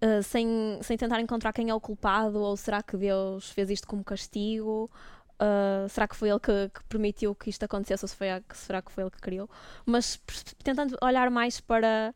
ah, 0.00 0.22
sem, 0.22 0.78
sem 0.82 0.96
tentar 0.96 1.20
encontrar 1.20 1.52
quem 1.52 1.70
é 1.70 1.74
o 1.74 1.80
culpado, 1.80 2.40
ou 2.40 2.56
será 2.56 2.82
que 2.82 2.96
Deus 2.96 3.50
fez 3.50 3.70
isto 3.70 3.86
como 3.86 4.04
castigo? 4.04 4.90
Ah, 5.38 5.86
será 5.88 6.06
que 6.08 6.16
foi 6.16 6.30
ele 6.30 6.40
que, 6.40 6.68
que 6.68 6.84
permitiu 6.84 7.34
que 7.34 7.50
isto 7.50 7.62
acontecesse, 7.64 8.04
ou 8.04 8.08
se 8.08 8.16
foi 8.16 8.28
será 8.52 8.82
que 8.82 8.92
foi 8.92 9.04
ele 9.04 9.10
que 9.10 9.20
criou? 9.20 9.48
Mas 9.86 10.20
tentando 10.62 10.96
olhar 11.02 11.30
mais 11.30 11.60
para 11.60 12.14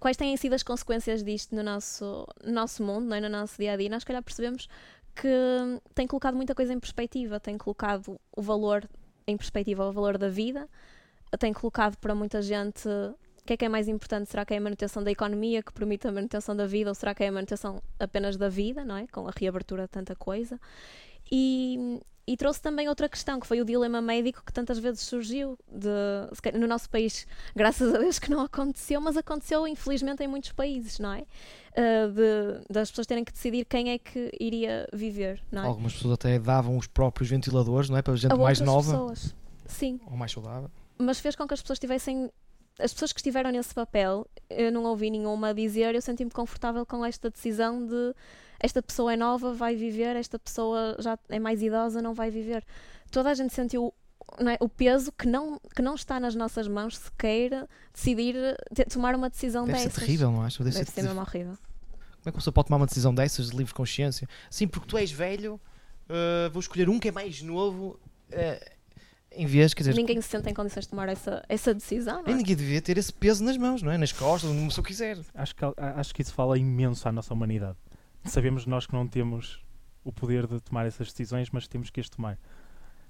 quais 0.00 0.16
têm 0.16 0.36
sido 0.36 0.54
as 0.54 0.62
consequências 0.62 1.22
disto 1.24 1.54
no 1.54 1.62
nosso, 1.62 2.26
no 2.44 2.52
nosso 2.52 2.82
mundo, 2.84 3.06
não 3.06 3.16
é? 3.16 3.20
no 3.20 3.28
nosso 3.28 3.56
dia 3.58 3.72
a 3.72 3.76
dia, 3.76 3.88
nós 3.88 4.02
se 4.02 4.06
calhar 4.06 4.22
percebemos 4.22 4.68
que 5.14 5.28
tem 5.94 6.06
colocado 6.06 6.34
muita 6.36 6.54
coisa 6.54 6.72
em 6.72 6.80
perspectiva, 6.80 7.40
tem 7.40 7.56
colocado 7.56 8.20
o 8.36 8.42
valor 8.42 8.88
em 9.26 9.36
perspectiva 9.36 9.88
o 9.88 9.92
valor 9.92 10.18
da 10.18 10.28
vida, 10.28 10.68
tem 11.38 11.52
colocado 11.52 11.96
para 11.96 12.14
muita 12.14 12.40
gente 12.42 12.88
o 13.44 13.46
que 13.46 13.52
é 13.52 13.56
que 13.58 13.64
é 13.66 13.68
mais 13.68 13.88
importante? 13.88 14.30
Será 14.30 14.42
que 14.42 14.54
é 14.54 14.56
a 14.56 14.60
manutenção 14.60 15.04
da 15.04 15.10
economia 15.10 15.62
que 15.62 15.70
permite 15.70 16.08
a 16.08 16.12
manutenção 16.12 16.56
da 16.56 16.66
vida 16.66 16.90
ou 16.90 16.94
será 16.94 17.14
que 17.14 17.22
é 17.22 17.28
a 17.28 17.32
manutenção 17.32 17.82
apenas 18.00 18.38
da 18.38 18.48
vida, 18.48 18.82
não 18.86 18.96
é? 18.96 19.06
Com 19.06 19.28
a 19.28 19.32
reabertura 19.38 19.82
de 19.82 19.90
tanta 19.90 20.16
coisa. 20.16 20.58
E, 21.30 22.00
e 22.26 22.36
trouxe 22.36 22.60
também 22.60 22.88
outra 22.88 23.08
questão, 23.08 23.38
que 23.38 23.46
foi 23.46 23.60
o 23.60 23.64
dilema 23.64 24.00
médico 24.00 24.42
que 24.44 24.52
tantas 24.52 24.78
vezes 24.78 25.00
surgiu 25.02 25.58
de, 25.70 26.58
no 26.58 26.66
nosso 26.66 26.88
país, 26.88 27.26
graças 27.54 27.94
a 27.94 27.98
Deus 27.98 28.18
que 28.18 28.30
não 28.30 28.40
aconteceu, 28.40 29.00
mas 29.00 29.16
aconteceu 29.16 29.66
infelizmente 29.68 30.22
em 30.22 30.26
muitos 30.26 30.52
países, 30.52 30.98
não 30.98 31.12
é? 31.12 31.24
Ah, 31.76 32.08
de, 32.08 32.64
das 32.72 32.90
pessoas 32.90 33.06
terem 33.06 33.24
que 33.24 33.32
decidir 33.32 33.64
quem 33.64 33.90
é 33.90 33.98
que 33.98 34.30
iria 34.40 34.88
viver, 34.92 35.42
não 35.50 35.64
é? 35.64 35.66
Algumas 35.66 35.92
pessoas 35.92 36.14
até 36.14 36.38
davam 36.38 36.78
os 36.78 36.86
próprios 36.86 37.28
ventiladores, 37.28 37.90
não 37.90 37.96
é? 37.98 38.02
Para 38.02 38.14
gente 38.16 38.32
A 38.32 38.36
mais 38.36 38.60
nova 38.60 38.90
pessoas. 38.92 39.34
Sim, 39.66 40.00
ou 40.06 40.16
mais 40.16 40.32
saudável. 40.32 40.70
mas 40.98 41.18
fez 41.20 41.34
com 41.36 41.46
que 41.46 41.54
as 41.54 41.60
pessoas 41.60 41.78
tivessem. 41.78 42.30
As 42.78 42.92
pessoas 42.92 43.12
que 43.12 43.20
estiveram 43.20 43.52
nesse 43.52 43.72
papel, 43.72 44.26
eu 44.50 44.72
não 44.72 44.82
ouvi 44.84 45.08
nenhuma 45.08 45.54
dizer, 45.54 45.94
eu 45.94 46.02
senti-me 46.02 46.30
confortável 46.30 46.84
com 46.84 47.04
esta 47.04 47.30
decisão 47.30 47.86
de 47.86 48.12
esta 48.64 48.82
pessoa 48.82 49.12
é 49.12 49.16
nova, 49.16 49.52
vai 49.52 49.76
viver, 49.76 50.16
esta 50.16 50.38
pessoa 50.38 50.96
já 50.98 51.18
é 51.28 51.38
mais 51.38 51.62
idosa, 51.62 52.00
não 52.00 52.14
vai 52.14 52.30
viver. 52.30 52.64
Toda 53.10 53.30
a 53.30 53.34
gente 53.34 53.52
sentiu 53.52 53.92
não 54.40 54.50
é, 54.50 54.56
o 54.58 54.68
peso 54.70 55.12
que 55.12 55.26
não, 55.28 55.60
que 55.76 55.82
não 55.82 55.94
está 55.94 56.18
nas 56.18 56.34
nossas 56.34 56.66
mãos 56.66 56.96
sequer 56.96 57.68
decidir 57.92 58.34
te- 58.74 58.86
tomar 58.86 59.14
uma 59.14 59.28
decisão 59.28 59.66
Deve 59.66 59.78
ser 59.80 59.84
dessas. 59.88 60.02
terrível, 60.02 60.32
não 60.32 60.42
acho? 60.42 60.64
Deve, 60.64 60.78
Deve 60.78 60.90
ser 60.90 60.92
ser 60.92 61.02
mesmo 61.02 61.20
horrível. 61.20 61.56
Como 61.56 62.20
é 62.20 62.22
que 62.22 62.28
uma 62.30 62.32
pessoa 62.38 62.54
pode 62.54 62.68
tomar 62.68 62.78
uma 62.78 62.86
decisão 62.86 63.14
dessas 63.14 63.50
de 63.50 63.56
livre 63.56 63.74
consciência? 63.74 64.26
Sim, 64.48 64.66
porque 64.66 64.88
tu 64.88 64.96
és 64.96 65.12
velho, 65.12 65.60
uh, 66.08 66.50
vou 66.50 66.60
escolher 66.60 66.88
um 66.88 66.98
que 66.98 67.08
é 67.08 67.12
mais 67.12 67.42
novo, 67.42 68.00
uh, 68.32 68.70
em 69.30 69.44
vez, 69.44 69.74
quer 69.74 69.82
dizer, 69.82 69.94
Ninguém 69.94 70.22
se 70.22 70.28
sente 70.28 70.48
em 70.48 70.54
condições 70.54 70.84
de 70.84 70.88
tomar 70.88 71.10
essa, 71.10 71.44
essa 71.50 71.74
decisão, 71.74 72.22
é? 72.26 72.32
ninguém 72.32 72.56
devia 72.56 72.80
ter 72.80 72.96
esse 72.96 73.12
peso 73.12 73.44
nas 73.44 73.58
mãos, 73.58 73.82
não 73.82 73.92
é? 73.92 73.98
Nas 73.98 74.10
costas, 74.10 74.50
onde 74.50 74.58
uma 74.58 74.68
pessoa 74.68 74.86
quiser. 74.86 75.18
Acho 75.34 75.54
que, 75.54 75.64
acho 75.76 76.14
que 76.14 76.22
isso 76.22 76.32
fala 76.32 76.56
imenso 76.58 77.06
à 77.06 77.12
nossa 77.12 77.34
humanidade. 77.34 77.76
Sabemos 78.24 78.66
nós 78.66 78.86
que 78.86 78.94
não 78.94 79.06
temos 79.06 79.62
o 80.02 80.12
poder 80.12 80.46
de 80.46 80.60
tomar 80.60 80.86
essas 80.86 81.08
decisões, 81.08 81.50
mas 81.50 81.68
temos 81.68 81.90
que 81.90 82.00
as 82.00 82.08
tomar. 82.08 82.38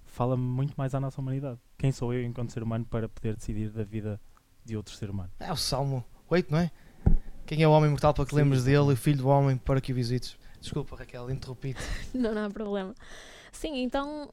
Fala 0.04 0.36
muito 0.36 0.74
mais 0.76 0.94
à 0.94 1.00
nossa 1.00 1.20
humanidade. 1.20 1.58
Quem 1.78 1.90
sou 1.90 2.12
eu, 2.12 2.22
enquanto 2.22 2.52
ser 2.52 2.62
humano, 2.62 2.84
para 2.84 3.08
poder 3.08 3.36
decidir 3.36 3.70
da 3.70 3.82
vida 3.82 4.20
de 4.64 4.76
outro 4.76 4.94
ser 4.94 5.10
humano? 5.10 5.30
É 5.40 5.52
o 5.52 5.56
Salmo 5.56 6.04
8, 6.28 6.50
não 6.50 6.58
é? 6.58 6.70
Quem 7.46 7.62
é 7.62 7.68
o 7.68 7.72
homem 7.72 7.90
mortal 7.90 8.14
para 8.14 8.24
que 8.24 8.34
lembres 8.34 8.64
dele 8.64 8.90
e 8.90 8.92
o 8.92 8.96
filho 8.96 9.18
do 9.18 9.28
homem 9.28 9.56
para 9.56 9.80
que 9.80 9.92
o 9.92 9.94
visites? 9.94 10.36
Desculpa, 10.60 10.96
Raquel, 10.96 11.30
interrompi-te. 11.30 11.82
Não, 12.14 12.34
não 12.34 12.46
há 12.46 12.50
problema. 12.50 12.94
Sim, 13.52 13.82
então 13.82 14.30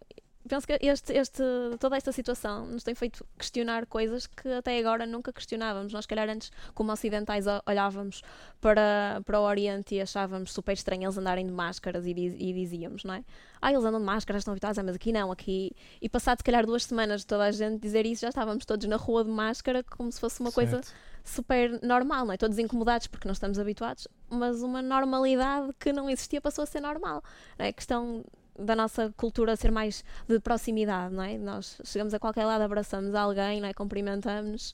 penso 0.51 0.67
que 0.67 0.77
este, 0.81 1.13
este, 1.13 1.41
toda 1.79 1.97
esta 1.97 2.11
situação 2.11 2.65
nos 2.67 2.83
tem 2.83 2.93
feito 2.93 3.25
questionar 3.37 3.85
coisas 3.85 4.27
que 4.27 4.47
até 4.49 4.77
agora 4.79 5.05
nunca 5.05 5.31
questionávamos. 5.33 5.91
Nós, 5.93 6.03
se 6.05 6.07
calhar, 6.09 6.29
antes, 6.29 6.51
como 6.73 6.91
ocidentais, 6.91 7.45
olhávamos 7.65 8.21
para, 8.59 9.21
para 9.25 9.39
o 9.39 9.43
Oriente 9.43 9.95
e 9.95 10.01
achávamos 10.01 10.51
super 10.53 10.73
estranho 10.73 11.03
eles 11.03 11.17
andarem 11.17 11.45
de 11.45 11.51
máscaras 11.51 12.05
e, 12.05 12.13
diz- 12.13 12.35
e 12.37 12.53
dizíamos, 12.53 13.03
não 13.03 13.13
é? 13.13 13.23
Ah, 13.61 13.71
eles 13.71 13.83
andam 13.83 13.99
de 13.99 14.05
máscaras, 14.05 14.41
estão 14.41 14.51
habituados, 14.53 14.77
ah, 14.77 14.83
mas 14.83 14.95
aqui 14.95 15.11
não, 15.11 15.31
aqui. 15.31 15.71
E 16.01 16.09
passado, 16.09 16.37
se 16.39 16.43
calhar, 16.43 16.65
duas 16.65 16.83
semanas 16.83 17.21
de 17.21 17.27
toda 17.27 17.43
a 17.45 17.51
gente 17.51 17.79
dizer 17.79 18.05
isso, 18.05 18.21
já 18.21 18.29
estávamos 18.29 18.65
todos 18.65 18.87
na 18.87 18.95
rua 18.97 19.23
de 19.23 19.29
máscara, 19.29 19.83
como 19.83 20.11
se 20.11 20.19
fosse 20.19 20.39
uma 20.41 20.51
coisa 20.51 20.81
Certo. 20.83 20.93
super 21.23 21.79
normal, 21.83 22.25
não 22.25 22.33
é? 22.33 22.37
Todos 22.37 22.57
incomodados 22.59 23.07
porque 23.07 23.27
não 23.27 23.33
estamos 23.33 23.57
habituados, 23.59 24.07
mas 24.29 24.61
uma 24.61 24.81
normalidade 24.81 25.71
que 25.79 25.93
não 25.93 26.09
existia 26.09 26.41
passou 26.41 26.63
a 26.63 26.65
ser 26.65 26.81
normal. 26.81 27.23
Não 27.57 27.65
é? 27.65 27.69
A 27.69 27.73
questão 27.73 28.23
da 28.57 28.75
nossa 28.75 29.13
cultura 29.17 29.55
ser 29.55 29.71
mais 29.71 30.03
de 30.27 30.39
proximidade, 30.39 31.13
não 31.13 31.23
é? 31.23 31.37
Nós 31.37 31.81
chegamos 31.83 32.13
a 32.13 32.19
qualquer 32.19 32.45
lado, 32.45 32.61
abraçamos 32.61 33.15
alguém, 33.15 33.61
não 33.61 33.67
é? 33.67 33.73
Cumprimentamos-nos. 33.73 34.73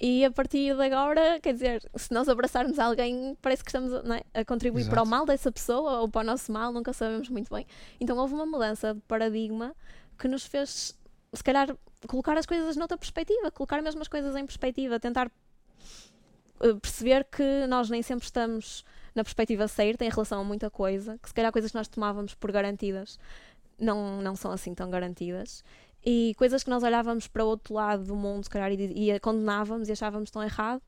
E 0.00 0.24
a 0.24 0.30
partir 0.30 0.74
de 0.74 0.82
agora, 0.82 1.38
quer 1.40 1.52
dizer, 1.52 1.88
se 1.94 2.12
nós 2.12 2.28
abraçarmos 2.28 2.78
alguém, 2.78 3.36
parece 3.40 3.62
que 3.62 3.70
estamos 3.70 3.92
é? 3.92 4.40
a 4.40 4.44
contribuir 4.44 4.84
para 4.86 5.00
o 5.00 5.04
Exato. 5.04 5.10
mal 5.10 5.24
dessa 5.24 5.52
pessoa 5.52 6.00
ou 6.00 6.08
para 6.08 6.22
o 6.22 6.24
nosso 6.24 6.50
mal, 6.50 6.72
nunca 6.72 6.92
sabemos 6.92 7.28
muito 7.28 7.54
bem. 7.54 7.66
Então 8.00 8.16
houve 8.16 8.34
uma 8.34 8.44
mudança 8.44 8.94
de 8.94 9.00
paradigma 9.02 9.74
que 10.18 10.26
nos 10.26 10.44
fez, 10.44 10.98
se 11.32 11.44
calhar, 11.44 11.76
colocar 12.08 12.36
as 12.36 12.46
coisas 12.46 12.76
noutra 12.76 12.98
perspectiva, 12.98 13.50
colocar 13.52 13.80
mesmo 13.80 14.02
as 14.02 14.08
coisas 14.08 14.34
em 14.34 14.44
perspectiva, 14.44 14.98
tentar 14.98 15.30
eh, 16.60 16.74
perceber 16.74 17.24
que 17.24 17.66
nós 17.68 17.88
nem 17.88 18.02
sempre 18.02 18.24
estamos 18.24 18.84
na 19.14 19.22
perspectiva 19.24 19.68
certa 19.68 20.04
em 20.04 20.08
relação 20.08 20.40
a 20.40 20.44
muita 20.44 20.70
coisa, 20.70 21.18
que 21.18 21.28
se 21.28 21.34
calhar 21.34 21.52
coisas 21.52 21.70
que 21.70 21.76
nós 21.76 21.88
tomávamos 21.88 22.34
por 22.34 22.50
garantidas 22.50 23.18
não, 23.78 24.22
não 24.22 24.36
são 24.36 24.52
assim 24.52 24.74
tão 24.74 24.90
garantidas. 24.90 25.64
E 26.04 26.34
coisas 26.36 26.64
que 26.64 26.70
nós 26.70 26.82
olhávamos 26.82 27.28
para 27.28 27.44
o 27.44 27.48
outro 27.48 27.74
lado 27.74 28.04
do 28.04 28.16
mundo, 28.16 28.44
se 28.44 28.50
calhar, 28.50 28.72
e, 28.72 29.10
e 29.10 29.20
condenávamos 29.20 29.88
e 29.88 29.92
achávamos 29.92 30.30
tão 30.30 30.42
errado, 30.42 30.82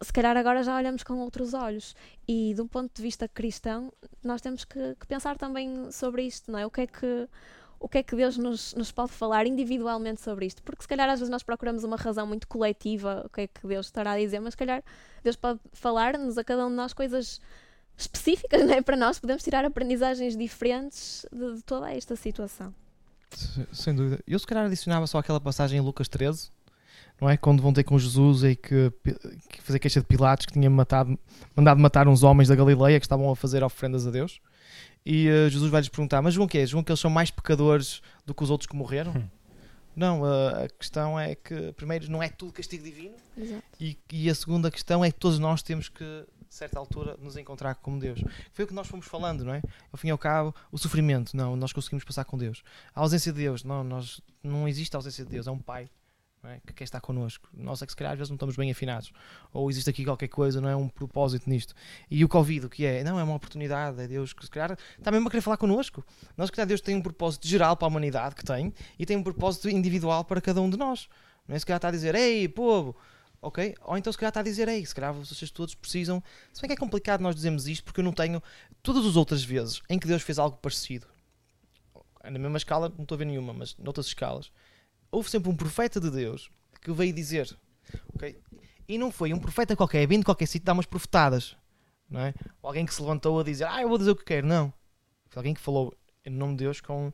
se 0.00 0.12
calhar 0.12 0.36
agora 0.36 0.62
já 0.62 0.76
olhamos 0.76 1.02
com 1.02 1.14
outros 1.18 1.52
olhos. 1.54 1.94
E 2.26 2.54
de 2.54 2.60
um 2.60 2.68
ponto 2.68 2.90
de 2.94 3.02
vista 3.02 3.28
cristão, 3.28 3.92
nós 4.22 4.40
temos 4.40 4.64
que, 4.64 4.94
que 4.98 5.06
pensar 5.06 5.36
também 5.36 5.90
sobre 5.90 6.22
isto, 6.22 6.50
não 6.50 6.58
é? 6.58 6.66
O 6.66 6.70
que 6.70 6.82
é 6.82 6.86
que, 6.86 7.28
o 7.84 7.88
que, 7.88 7.98
é 7.98 8.02
que 8.02 8.14
Deus 8.16 8.36
nos, 8.38 8.74
nos 8.74 8.92
pode 8.92 9.12
falar 9.12 9.46
individualmente 9.46 10.20
sobre 10.20 10.46
isto? 10.46 10.62
Porque 10.62 10.82
se 10.82 10.88
calhar 10.88 11.08
às 11.08 11.18
vezes 11.20 11.30
nós 11.30 11.42
procuramos 11.42 11.84
uma 11.84 11.96
razão 11.96 12.26
muito 12.26 12.46
coletiva, 12.46 13.22
o 13.26 13.28
que 13.28 13.40
é 13.42 13.46
que 13.46 13.66
Deus 13.66 13.86
estará 13.86 14.12
a 14.12 14.18
dizer, 14.18 14.40
mas 14.40 14.52
se 14.54 14.58
calhar 14.58 14.82
Deus 15.22 15.36
pode 15.36 15.60
falar-nos 15.72 16.38
a 16.38 16.44
cada 16.44 16.66
um 16.66 16.70
de 16.70 16.76
nós 16.76 16.92
coisas 16.92 17.40
específicas, 17.96 18.62
não 18.66 18.74
é? 18.74 18.80
Para 18.82 18.96
nós 18.96 19.18
podemos 19.18 19.42
tirar 19.42 19.64
aprendizagens 19.64 20.36
diferentes 20.36 21.26
de, 21.32 21.56
de 21.56 21.62
toda 21.62 21.90
esta 21.92 22.16
situação. 22.16 22.74
Se- 23.30 23.66
Sem 23.72 23.94
dúvida. 23.94 24.22
Eu 24.26 24.38
se 24.38 24.46
calhar 24.46 24.64
adicionava 24.66 25.06
só 25.06 25.18
aquela 25.18 25.40
passagem 25.40 25.78
em 25.78 25.82
Lucas 25.82 26.08
13, 26.08 26.50
não 27.20 27.28
é? 27.30 27.36
Quando 27.36 27.62
vão 27.62 27.72
ter 27.72 27.84
com 27.84 27.98
Jesus 27.98 28.42
e 28.44 28.56
que, 28.56 28.92
que 29.48 29.62
fazer 29.62 29.78
queixa 29.78 30.00
de 30.00 30.06
Pilatos 30.06 30.46
que 30.46 30.52
tinha 30.52 30.68
matado, 30.70 31.18
mandado 31.56 31.80
matar 31.80 32.08
uns 32.08 32.22
homens 32.22 32.48
da 32.48 32.54
Galileia 32.54 32.98
que 32.98 33.06
estavam 33.06 33.30
a 33.30 33.36
fazer 33.36 33.62
ofrendas 33.62 34.06
a 34.06 34.10
Deus. 34.10 34.40
E 35.04 35.28
eh, 35.28 35.50
Jesus 35.50 35.70
vai-lhes 35.70 35.88
perguntar: 35.88 36.22
Mas 36.22 36.34
João, 36.34 36.46
que 36.46 36.58
é? 36.58 36.66
João, 36.66 36.82
que 36.82 36.90
eles 36.90 37.00
são 37.00 37.10
mais 37.10 37.30
pecadores 37.30 38.02
do 38.24 38.34
que 38.34 38.42
os 38.42 38.50
outros 38.50 38.66
que 38.66 38.76
morreram? 38.76 39.12
Hum. 39.12 39.28
Não, 39.94 40.24
a, 40.24 40.64
a 40.64 40.68
questão 40.68 41.20
é 41.20 41.34
que, 41.34 41.72
primeiro, 41.72 42.10
não 42.10 42.22
é 42.22 42.28
tudo 42.28 42.52
castigo 42.52 42.82
divino. 42.82 43.14
Exato. 43.36 43.62
E, 43.78 43.98
e 44.10 44.30
a 44.30 44.34
segunda 44.34 44.70
questão 44.70 45.04
é 45.04 45.10
que 45.10 45.18
todos 45.18 45.38
nós 45.38 45.62
temos 45.62 45.88
que, 45.88 46.04
a 46.04 46.26
certa 46.48 46.78
altura, 46.78 47.16
nos 47.20 47.36
encontrar 47.36 47.74
como 47.74 48.00
Deus. 48.00 48.22
Foi 48.52 48.64
o 48.64 48.68
que 48.68 48.74
nós 48.74 48.86
fomos 48.86 49.06
falando, 49.06 49.44
não 49.44 49.52
é? 49.52 49.60
Ao 49.92 49.98
fim 49.98 50.08
e 50.08 50.10
ao 50.10 50.16
cabo, 50.16 50.54
o 50.70 50.78
sofrimento, 50.78 51.36
não, 51.36 51.56
nós 51.56 51.72
conseguimos 51.72 52.04
passar 52.04 52.24
com 52.24 52.38
Deus. 52.38 52.62
A 52.94 53.00
ausência 53.00 53.32
de 53.32 53.38
Deus, 53.38 53.64
não, 53.64 53.84
nós, 53.84 54.20
não 54.42 54.66
existe 54.66 54.94
a 54.96 54.98
ausência 54.98 55.24
de 55.24 55.30
Deus, 55.30 55.46
é 55.46 55.50
um 55.50 55.58
Pai 55.58 55.90
é? 56.48 56.60
que 56.66 56.72
quer 56.72 56.84
estar 56.84 57.00
connosco. 57.00 57.48
Nós 57.54 57.82
é 57.82 57.86
que 57.86 57.92
se 57.92 57.96
calhar 57.96 58.12
às 58.12 58.18
vezes 58.18 58.30
não 58.30 58.36
estamos 58.36 58.56
bem 58.56 58.70
afinados. 58.70 59.12
Ou 59.52 59.70
existe 59.70 59.88
aqui 59.88 60.04
qualquer 60.04 60.28
coisa, 60.28 60.60
não 60.60 60.68
é 60.68 60.74
um 60.74 60.88
propósito 60.88 61.48
nisto. 61.48 61.74
E 62.10 62.24
o 62.24 62.28
Covid, 62.28 62.66
o 62.66 62.68
que 62.68 62.84
é? 62.84 63.04
Não, 63.04 63.18
é 63.18 63.22
uma 63.22 63.34
oportunidade, 63.34 64.00
é 64.00 64.08
Deus 64.08 64.32
que 64.32 64.44
se 64.44 64.50
calhar 64.50 64.76
está 64.98 65.10
mesmo 65.10 65.28
a 65.28 65.30
querer 65.30 65.40
falar 65.40 65.56
connosco. 65.56 66.04
Nós, 66.36 66.48
se 66.48 66.52
calhar, 66.52 66.66
Deus 66.66 66.80
tem 66.80 66.96
um 66.96 67.02
propósito 67.02 67.46
geral 67.46 67.76
para 67.76 67.86
a 67.86 67.90
humanidade 67.90 68.34
que 68.34 68.44
tem 68.44 68.72
e 68.98 69.06
tem 69.06 69.16
um 69.16 69.22
propósito 69.22 69.68
individual 69.68 70.24
para 70.24 70.40
cada 70.40 70.60
um 70.60 70.68
de 70.68 70.76
nós. 70.76 71.08
Não 71.46 71.54
é? 71.54 71.58
Se 71.58 71.66
calhar 71.66 71.78
está 71.78 71.88
a 71.88 71.92
dizer, 71.92 72.14
ei, 72.14 72.48
povo, 72.48 72.96
ok? 73.40 73.74
Ou 73.82 73.96
então 73.96 74.12
se 74.12 74.18
calhar 74.18 74.30
está 74.30 74.40
a 74.40 74.44
dizer, 74.44 74.68
ei, 74.68 74.84
se 74.84 74.94
calhar 74.94 75.12
vocês 75.12 75.50
todos 75.50 75.74
precisam. 75.74 76.22
Se 76.52 76.60
bem 76.60 76.68
que 76.68 76.74
é 76.74 76.76
complicado 76.76 77.20
nós 77.20 77.34
dizermos 77.34 77.68
isto 77.68 77.84
porque 77.84 78.00
eu 78.00 78.04
não 78.04 78.12
tenho. 78.12 78.42
Todas 78.82 79.06
as 79.06 79.16
outras 79.16 79.44
vezes 79.44 79.80
em 79.88 79.98
que 79.98 80.08
Deus 80.08 80.22
fez 80.22 80.38
algo 80.38 80.56
parecido, 80.56 81.06
na 82.24 82.38
mesma 82.38 82.56
escala, 82.56 82.88
não 82.88 83.02
estou 83.02 83.16
a 83.16 83.18
ver 83.18 83.24
nenhuma, 83.24 83.52
mas 83.52 83.76
noutras 83.76 84.06
escalas, 84.06 84.50
houve 85.12 85.30
sempre 85.30 85.50
um 85.50 85.54
profeta 85.54 86.00
de 86.00 86.10
Deus 86.10 86.50
que 86.80 86.90
veio 86.90 87.12
dizer, 87.12 87.54
ok? 88.14 88.36
E 88.88 88.98
não 88.98 89.12
foi 89.12 89.32
um 89.32 89.38
profeta 89.38 89.76
qualquer, 89.76 90.06
vindo 90.08 90.20
de 90.20 90.24
qualquer 90.24 90.46
sítio 90.46 90.66
dar 90.66 90.72
umas 90.72 90.86
profetadas, 90.86 91.56
não 92.10 92.20
é? 92.20 92.34
Ou 92.60 92.68
alguém 92.68 92.84
que 92.84 92.92
se 92.92 93.00
levantou 93.00 93.38
a 93.38 93.44
dizer, 93.44 93.64
ah, 93.68 93.80
eu 93.80 93.88
vou 93.88 93.98
dizer 93.98 94.10
o 94.10 94.16
que 94.16 94.24
quero, 94.24 94.46
não. 94.46 94.72
Foi 95.28 95.40
alguém 95.40 95.54
que 95.54 95.60
falou 95.60 95.94
em 96.24 96.30
nome 96.30 96.54
de 96.54 96.64
Deus 96.64 96.80
com. 96.80 97.12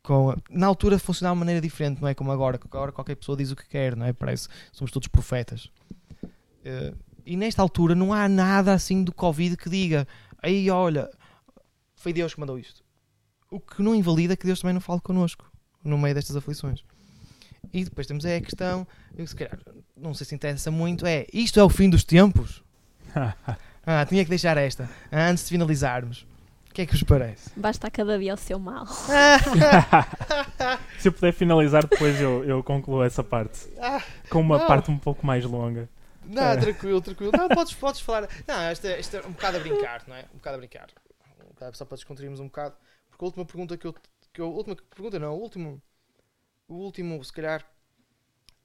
Com, 0.00 0.34
na 0.48 0.66
altura 0.66 0.98
funcionava 0.98 1.34
de 1.34 1.40
maneira 1.40 1.60
diferente, 1.60 2.00
não 2.00 2.08
é 2.08 2.14
como 2.14 2.30
agora, 2.30 2.58
agora 2.64 2.92
qualquer 2.92 3.16
pessoa 3.16 3.36
diz 3.36 3.50
o 3.50 3.56
que 3.56 3.68
quer, 3.68 3.94
não 3.94 4.06
é? 4.06 4.12
Parece, 4.12 4.48
somos 4.72 4.90
todos 4.90 5.08
profetas. 5.08 5.70
Eh, 6.64 6.94
e 7.26 7.36
nesta 7.36 7.60
altura 7.60 7.94
não 7.94 8.14
há 8.14 8.26
nada 8.26 8.72
assim 8.72 9.04
do 9.04 9.12
Covid 9.12 9.56
que 9.56 9.68
diga, 9.68 10.08
aí 10.40 10.70
olha, 10.70 11.10
foi 11.94 12.12
Deus 12.12 12.32
que 12.32 12.40
mandou 12.40 12.58
isto. 12.58 12.82
O 13.50 13.60
que 13.60 13.82
não 13.82 13.94
invalida 13.94 14.36
que 14.36 14.46
Deus 14.46 14.60
também 14.60 14.72
não 14.72 14.80
fale 14.80 15.00
connosco 15.00 15.50
no 15.84 15.98
meio 15.98 16.14
destas 16.14 16.36
aflições. 16.36 16.84
E 17.72 17.84
depois 17.84 18.06
temos 18.06 18.24
é 18.24 18.36
a 18.36 18.40
questão, 18.40 18.86
eu, 19.16 19.26
se 19.26 19.36
calhar, 19.36 19.58
não 19.96 20.14
sei 20.14 20.26
se 20.26 20.34
interessa 20.34 20.70
muito, 20.70 21.06
é 21.06 21.26
isto 21.32 21.60
é 21.60 21.62
o 21.62 21.68
fim 21.68 21.88
dos 21.90 22.04
tempos? 22.04 22.62
Ah, 23.90 24.04
tinha 24.04 24.22
que 24.22 24.28
deixar 24.28 24.58
esta, 24.58 24.86
antes 25.10 25.44
de 25.44 25.48
finalizarmos. 25.50 26.26
O 26.70 26.74
que 26.74 26.82
é 26.82 26.86
que 26.86 26.92
vos 26.92 27.02
parece? 27.04 27.50
Basta 27.56 27.90
cada 27.90 28.18
dia 28.18 28.34
o 28.34 28.36
seu 28.36 28.58
mal. 28.58 28.84
Se 30.98 31.08
eu 31.08 31.12
puder 31.12 31.32
finalizar, 31.32 31.86
depois 31.86 32.20
eu, 32.20 32.44
eu 32.44 32.62
concluo 32.62 33.02
essa 33.02 33.24
parte. 33.24 33.66
Ah, 33.80 34.02
Com 34.28 34.40
uma 34.40 34.58
Não. 34.58 34.66
parte 34.66 34.90
um 34.90 34.98
pouco 34.98 35.24
mais 35.26 35.42
longa. 35.44 35.88
Não, 36.24 36.42
É. 36.42 36.56
tranquilo, 36.58 37.00
tranquilo. 37.00 37.32
Não, 37.34 37.48
podes, 37.48 37.72
podes 37.74 38.00
falar. 38.02 38.28
Não, 38.46 38.60
esta, 38.64 38.88
esta 38.88 39.16
é 39.16 39.26
um 39.26 39.30
bocado 39.32 39.56
a 39.56 39.60
brincar, 39.60 40.02
não 40.06 40.14
é? 40.14 40.26
Um 40.34 40.36
bocado 40.36 40.56
a 40.56 40.58
brincar. 40.58 40.86
Bocado 41.54 41.76
só 41.76 41.84
para 41.84 41.96
descontrairmos 41.96 42.38
um 42.40 42.44
bocado. 42.46 42.74
Porque 43.10 43.24
a 43.24 43.26
última 43.26 43.44
pergunta 43.46 43.76
que 43.78 43.86
eu. 43.86 43.94
Que 44.32 44.40
eu 44.42 44.46
a 44.46 44.50
última 44.50 44.76
pergunta 44.94 45.18
não, 45.18 45.32
o 45.34 45.40
último. 45.40 45.80
O 46.68 46.74
último, 46.74 47.22
se 47.24 47.32
calhar, 47.32 47.66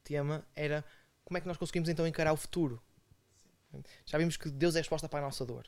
tema 0.04 0.46
era 0.54 0.84
como 1.24 1.38
é 1.38 1.42
que 1.42 1.48
nós 1.48 1.58
conseguimos 1.58 1.88
então 1.88 2.06
encarar 2.06 2.34
o 2.34 2.38
futuro. 2.38 2.82
Já 4.06 4.18
vimos 4.18 4.38
que 4.38 4.50
Deus 4.50 4.76
é 4.76 4.80
a 4.80 4.82
resposta 4.82 5.08
para 5.08 5.20
a 5.20 5.22
nossa 5.24 5.46
dor. 5.46 5.66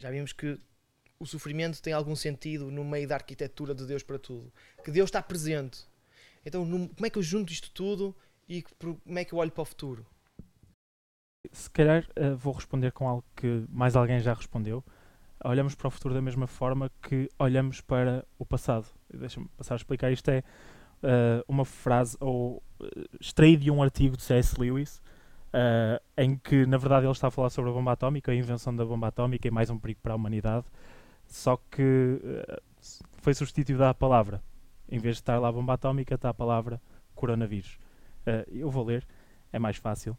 Já 0.00 0.10
vimos 0.10 0.32
que 0.32 0.60
o 1.18 1.26
sofrimento 1.26 1.80
tem 1.80 1.92
algum 1.92 2.14
sentido 2.14 2.70
no 2.70 2.84
meio 2.84 3.08
da 3.08 3.14
arquitetura 3.14 3.74
de 3.74 3.86
Deus 3.86 4.02
para 4.02 4.18
tudo. 4.18 4.52
Que 4.84 4.90
Deus 4.90 5.08
está 5.08 5.22
presente. 5.22 5.86
Então, 6.44 6.64
como 6.64 7.06
é 7.06 7.10
que 7.10 7.18
eu 7.18 7.22
junto 7.22 7.52
isto 7.52 7.70
tudo 7.70 8.14
e 8.48 8.62
como 8.62 9.18
é 9.18 9.24
que 9.24 9.32
eu 9.32 9.38
olho 9.38 9.50
para 9.50 9.62
o 9.62 9.64
futuro? 9.64 10.06
Se 11.52 11.70
calhar 11.70 12.06
eh, 12.16 12.34
vou 12.34 12.52
responder 12.52 12.92
com 12.92 13.08
algo 13.08 13.24
que 13.34 13.64
mais 13.68 13.96
alguém 13.96 14.20
já 14.20 14.34
respondeu. 14.34 14.84
Olhamos 15.44 15.74
para 15.74 15.88
o 15.88 15.90
futuro 15.90 16.12
da 16.12 16.20
mesma 16.20 16.46
forma 16.46 16.90
que 17.00 17.28
olhamos 17.38 17.80
para 17.80 18.26
o 18.38 18.44
passado. 18.44 18.86
Deixa-me 19.08 19.48
passar 19.56 19.74
a 19.74 19.76
explicar. 19.76 20.10
Isto 20.12 20.30
é 20.30 20.42
eh, 21.02 21.44
uma 21.48 21.64
frase 21.64 22.16
ou 22.20 22.62
eh, 22.80 23.04
extraído 23.20 23.64
de 23.64 23.70
um 23.70 23.82
artigo 23.82 24.16
de 24.16 24.22
C.S. 24.22 24.58
Lewis 24.60 25.02
eh, 25.52 26.00
em 26.16 26.36
que, 26.36 26.66
na 26.66 26.76
verdade, 26.76 27.06
ele 27.06 27.12
está 27.12 27.28
a 27.28 27.30
falar 27.30 27.50
sobre 27.50 27.70
a 27.70 27.74
bomba 27.74 27.92
atómica, 27.92 28.32
a 28.32 28.34
invenção 28.34 28.74
da 28.74 28.84
bomba 28.84 29.08
atómica 29.08 29.46
e 29.48 29.50
mais 29.50 29.70
um 29.70 29.78
perigo 29.78 30.00
para 30.02 30.12
a 30.12 30.16
humanidade. 30.16 30.66
Só 31.26 31.58
que 31.70 32.20
foi 33.18 33.34
substituída 33.34 33.90
a 33.90 33.94
palavra. 33.94 34.42
Em 34.90 34.98
vez 34.98 35.16
de 35.16 35.22
estar 35.22 35.38
lá 35.38 35.52
bomba 35.52 35.74
atómica, 35.74 36.14
está 36.14 36.30
a 36.30 36.34
palavra 36.34 36.80
coronavírus. 37.14 37.78
Eu 38.50 38.70
vou 38.70 38.84
ler, 38.84 39.06
é 39.52 39.58
mais 39.58 39.76
fácil. 39.76 40.16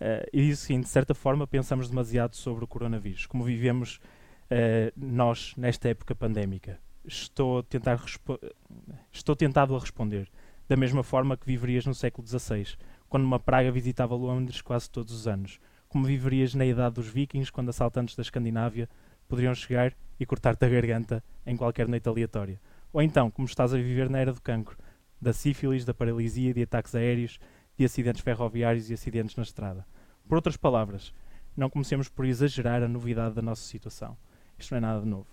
Eh, 0.00 0.28
e 0.32 0.46
diz 0.46 0.60
o 0.60 0.62
seguinte: 0.62 0.84
de 0.84 0.90
certa 0.90 1.14
forma, 1.14 1.46
pensamos 1.46 1.88
demasiado 1.88 2.34
sobre 2.34 2.64
o 2.64 2.66
coronavírus, 2.66 3.26
como 3.26 3.44
vivemos 3.44 4.00
eh, 4.48 4.92
nós 4.96 5.54
nesta 5.56 5.88
época 5.90 6.14
pandémica. 6.14 6.80
Estou, 7.04 7.62
tentar 7.62 8.02
estou 9.10 9.34
tentado 9.34 9.74
a 9.74 9.78
responder, 9.78 10.30
da 10.68 10.76
mesma 10.76 11.02
forma 11.02 11.36
que 11.36 11.46
viverias 11.46 11.86
no 11.86 11.94
século 11.94 12.26
XVI, 12.26 12.76
quando 13.08 13.24
uma 13.24 13.40
praga 13.40 13.72
visitava 13.72 14.14
Londres 14.14 14.60
quase 14.60 14.90
todos 14.90 15.12
os 15.12 15.26
anos. 15.26 15.58
Como 15.88 16.04
viverias 16.04 16.54
na 16.54 16.64
idade 16.64 16.94
dos 16.96 17.08
vikings, 17.08 17.50
quando 17.50 17.70
assaltantes 17.70 18.14
da 18.14 18.22
Escandinávia 18.22 18.88
poderiam 19.26 19.54
chegar 19.54 19.96
e 20.18 20.26
cortar-te 20.26 20.64
a 20.64 20.68
garganta 20.68 21.24
em 21.46 21.56
qualquer 21.56 21.88
noite 21.88 22.08
aleatória. 22.08 22.60
Ou 22.92 23.02
então, 23.02 23.30
como 23.30 23.46
estás 23.46 23.72
a 23.72 23.76
viver 23.76 24.10
na 24.10 24.18
era 24.18 24.32
do 24.32 24.40
cancro, 24.40 24.76
da 25.20 25.32
sífilis, 25.32 25.84
da 25.84 25.94
paralisia, 25.94 26.54
de 26.54 26.62
ataques 26.62 26.94
aéreos, 26.94 27.38
de 27.76 27.84
acidentes 27.84 28.22
ferroviários 28.22 28.90
e 28.90 28.94
acidentes 28.94 29.36
na 29.36 29.42
estrada. 29.42 29.86
Por 30.28 30.36
outras 30.36 30.56
palavras, 30.56 31.12
não 31.56 31.70
comecemos 31.70 32.08
por 32.08 32.24
exagerar 32.24 32.82
a 32.82 32.88
novidade 32.88 33.34
da 33.34 33.42
nossa 33.42 33.62
situação. 33.62 34.16
Isto 34.58 34.72
não 34.72 34.78
é 34.78 34.80
nada 34.80 35.00
de 35.00 35.08
novo. 35.08 35.26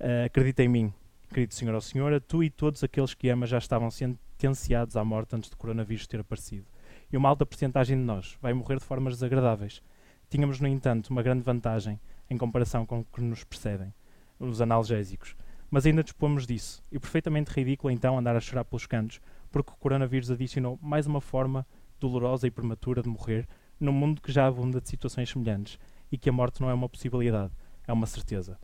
Ah, 0.00 0.26
acredita 0.26 0.62
em 0.62 0.68
mim, 0.68 0.92
Querido 1.28 1.52
Senhor 1.54 1.74
ou 1.74 1.80
Senhora, 1.80 2.20
tu 2.20 2.42
e 2.42 2.48
todos 2.48 2.84
aqueles 2.84 3.14
que 3.14 3.28
amas 3.28 3.50
já 3.50 3.58
estavam 3.58 3.90
sentenciados 3.90 4.96
à 4.96 5.04
morte 5.04 5.34
antes 5.34 5.50
do 5.50 5.56
coronavírus 5.56 6.06
ter 6.06 6.20
aparecido. 6.20 6.66
E 7.12 7.16
uma 7.16 7.28
alta 7.28 7.44
porcentagem 7.44 7.98
de 7.98 8.04
nós 8.04 8.38
vai 8.40 8.52
morrer 8.52 8.78
de 8.78 8.84
formas 8.84 9.14
desagradáveis. 9.14 9.82
Tínhamos, 10.30 10.60
no 10.60 10.68
entanto, 10.68 11.08
uma 11.08 11.22
grande 11.22 11.42
vantagem 11.42 11.98
em 12.30 12.36
comparação 12.36 12.86
com 12.86 13.00
o 13.00 13.04
que 13.04 13.20
nos 13.20 13.42
precedem, 13.42 13.92
os 14.38 14.60
analgésicos. 14.60 15.34
Mas 15.68 15.84
ainda 15.84 16.04
dispomos 16.04 16.46
disso, 16.46 16.80
e 16.92 16.98
perfeitamente 16.98 17.50
ridículo 17.50 17.92
então 17.92 18.16
andar 18.16 18.36
a 18.36 18.40
chorar 18.40 18.64
pelos 18.64 18.86
cantos, 18.86 19.20
porque 19.50 19.72
o 19.72 19.76
coronavírus 19.76 20.30
adicionou 20.30 20.78
mais 20.80 21.08
uma 21.08 21.20
forma 21.20 21.66
dolorosa 21.98 22.46
e 22.46 22.52
prematura 22.52 23.02
de 23.02 23.08
morrer 23.08 23.48
num 23.80 23.92
mundo 23.92 24.22
que 24.22 24.30
já 24.30 24.46
abunda 24.46 24.80
de 24.80 24.88
situações 24.88 25.28
semelhantes 25.28 25.76
e 26.12 26.16
que 26.16 26.30
a 26.30 26.32
morte 26.32 26.60
não 26.60 26.70
é 26.70 26.74
uma 26.74 26.88
possibilidade, 26.88 27.52
é 27.86 27.92
uma 27.92 28.06
certeza. 28.06 28.56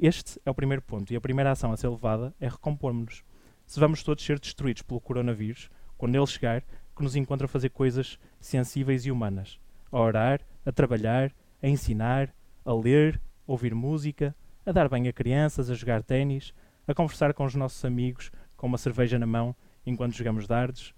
Este 0.00 0.40
é 0.46 0.50
o 0.50 0.54
primeiro 0.54 0.80
ponto, 0.80 1.12
e 1.12 1.16
a 1.16 1.20
primeira 1.20 1.50
ação 1.50 1.72
a 1.72 1.76
ser 1.76 1.88
levada 1.88 2.32
é 2.38 2.46
recompormos-nos. 2.48 3.24
Se 3.66 3.80
vamos 3.80 4.00
todos 4.04 4.24
ser 4.24 4.38
destruídos 4.38 4.82
pelo 4.82 5.00
coronavírus, 5.00 5.68
quando 5.96 6.14
ele 6.14 6.26
chegar, 6.28 6.62
que 6.94 7.02
nos 7.02 7.16
encontra 7.16 7.46
a 7.46 7.48
fazer 7.48 7.70
coisas 7.70 8.16
sensíveis 8.38 9.04
e 9.04 9.10
humanas, 9.10 9.58
a 9.90 9.98
orar, 9.98 10.40
a 10.64 10.70
trabalhar, 10.70 11.34
a 11.60 11.66
ensinar, 11.66 12.32
a 12.64 12.72
ler, 12.72 13.20
ouvir 13.44 13.74
música, 13.74 14.36
a 14.64 14.70
dar 14.70 14.88
bem 14.88 15.08
a 15.08 15.12
crianças, 15.12 15.68
a 15.68 15.74
jogar 15.74 16.04
ténis, 16.04 16.54
a 16.86 16.94
conversar 16.94 17.34
com 17.34 17.44
os 17.44 17.56
nossos 17.56 17.84
amigos 17.84 18.30
com 18.56 18.68
uma 18.68 18.78
cerveja 18.78 19.18
na 19.18 19.26
mão 19.26 19.54
enquanto 19.84 20.14
jogamos 20.14 20.46
dardos, 20.46 20.94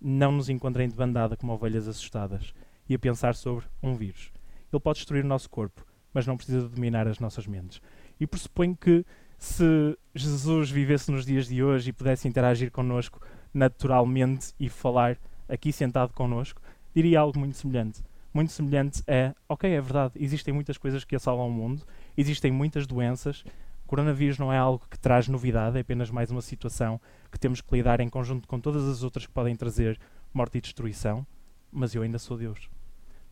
não 0.00 0.32
nos 0.32 0.48
encontrem 0.48 0.88
de 0.88 0.96
bandada 0.96 1.36
como 1.36 1.52
ovelhas 1.52 1.86
assustadas 1.86 2.54
e 2.88 2.94
a 2.94 2.98
pensar 2.98 3.34
sobre 3.34 3.66
um 3.82 3.94
vírus. 3.94 4.32
Ele 4.72 4.80
pode 4.80 5.00
destruir 5.00 5.22
o 5.22 5.28
nosso 5.28 5.50
corpo, 5.50 5.84
mas 6.12 6.26
não 6.26 6.36
precisa 6.36 6.68
dominar 6.68 7.06
as 7.06 7.18
nossas 7.18 7.46
mentes. 7.46 7.80
E 8.18 8.26
pressuponho 8.26 8.76
que 8.76 9.04
se 9.38 9.96
Jesus 10.14 10.70
vivesse 10.70 11.10
nos 11.10 11.24
dias 11.24 11.46
de 11.46 11.62
hoje 11.62 11.90
e 11.90 11.92
pudesse 11.92 12.28
interagir 12.28 12.70
connosco 12.70 13.20
naturalmente 13.52 14.52
e 14.60 14.68
falar 14.68 15.16
aqui 15.48 15.72
sentado 15.72 16.12
connosco, 16.12 16.60
diria 16.94 17.20
algo 17.20 17.38
muito 17.38 17.56
semelhante. 17.56 18.02
Muito 18.32 18.52
semelhante 18.52 19.02
é, 19.06 19.34
ok, 19.48 19.68
é 19.68 19.80
verdade, 19.80 20.14
existem 20.16 20.54
muitas 20.54 20.78
coisas 20.78 21.04
que 21.04 21.16
assolam 21.16 21.48
o 21.48 21.50
mundo, 21.50 21.82
existem 22.16 22.52
muitas 22.52 22.86
doenças, 22.86 23.42
coronavírus 23.86 24.38
não 24.38 24.52
é 24.52 24.58
algo 24.58 24.86
que 24.88 24.98
traz 24.98 25.26
novidade, 25.26 25.76
é 25.76 25.80
apenas 25.80 26.10
mais 26.10 26.30
uma 26.30 26.40
situação 26.40 27.00
que 27.32 27.40
temos 27.40 27.60
que 27.60 27.74
lidar 27.74 27.98
em 27.98 28.08
conjunto 28.08 28.46
com 28.46 28.60
todas 28.60 28.86
as 28.86 29.02
outras 29.02 29.26
que 29.26 29.32
podem 29.32 29.56
trazer 29.56 29.98
morte 30.32 30.58
e 30.58 30.60
destruição, 30.60 31.26
mas 31.72 31.94
eu 31.94 32.02
ainda 32.02 32.18
sou 32.18 32.36
Deus. 32.36 32.70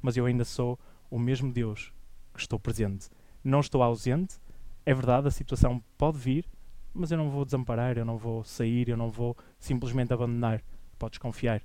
Mas 0.03 0.17
eu 0.17 0.27
ainda 0.27 0.45
sou 0.45 0.77
o 1.09 1.19
mesmo 1.19 1.53
Deus 1.53 1.93
estou 2.39 2.59
presente. 2.59 3.09
Não 3.43 3.61
estou 3.61 3.83
ausente, 3.83 4.37
é 4.85 4.95
verdade, 4.95 5.29
a 5.29 5.31
situação 5.31 5.83
pode 5.97 6.19
vir, 6.19 6.47
mas 6.95 7.11
eu 7.11 7.19
não 7.19 7.31
vou 7.31 7.45
desamparar, 7.45 7.99
eu 7.99 8.05
não 8.05 8.17
vou 8.17 8.43
sair, 8.43 8.89
eu 8.89 8.97
não 8.97 9.11
vou 9.11 9.37
simplesmente 9.59 10.13
abandonar. 10.13 10.63
Podes 10.99 11.19
confiar. 11.19 11.63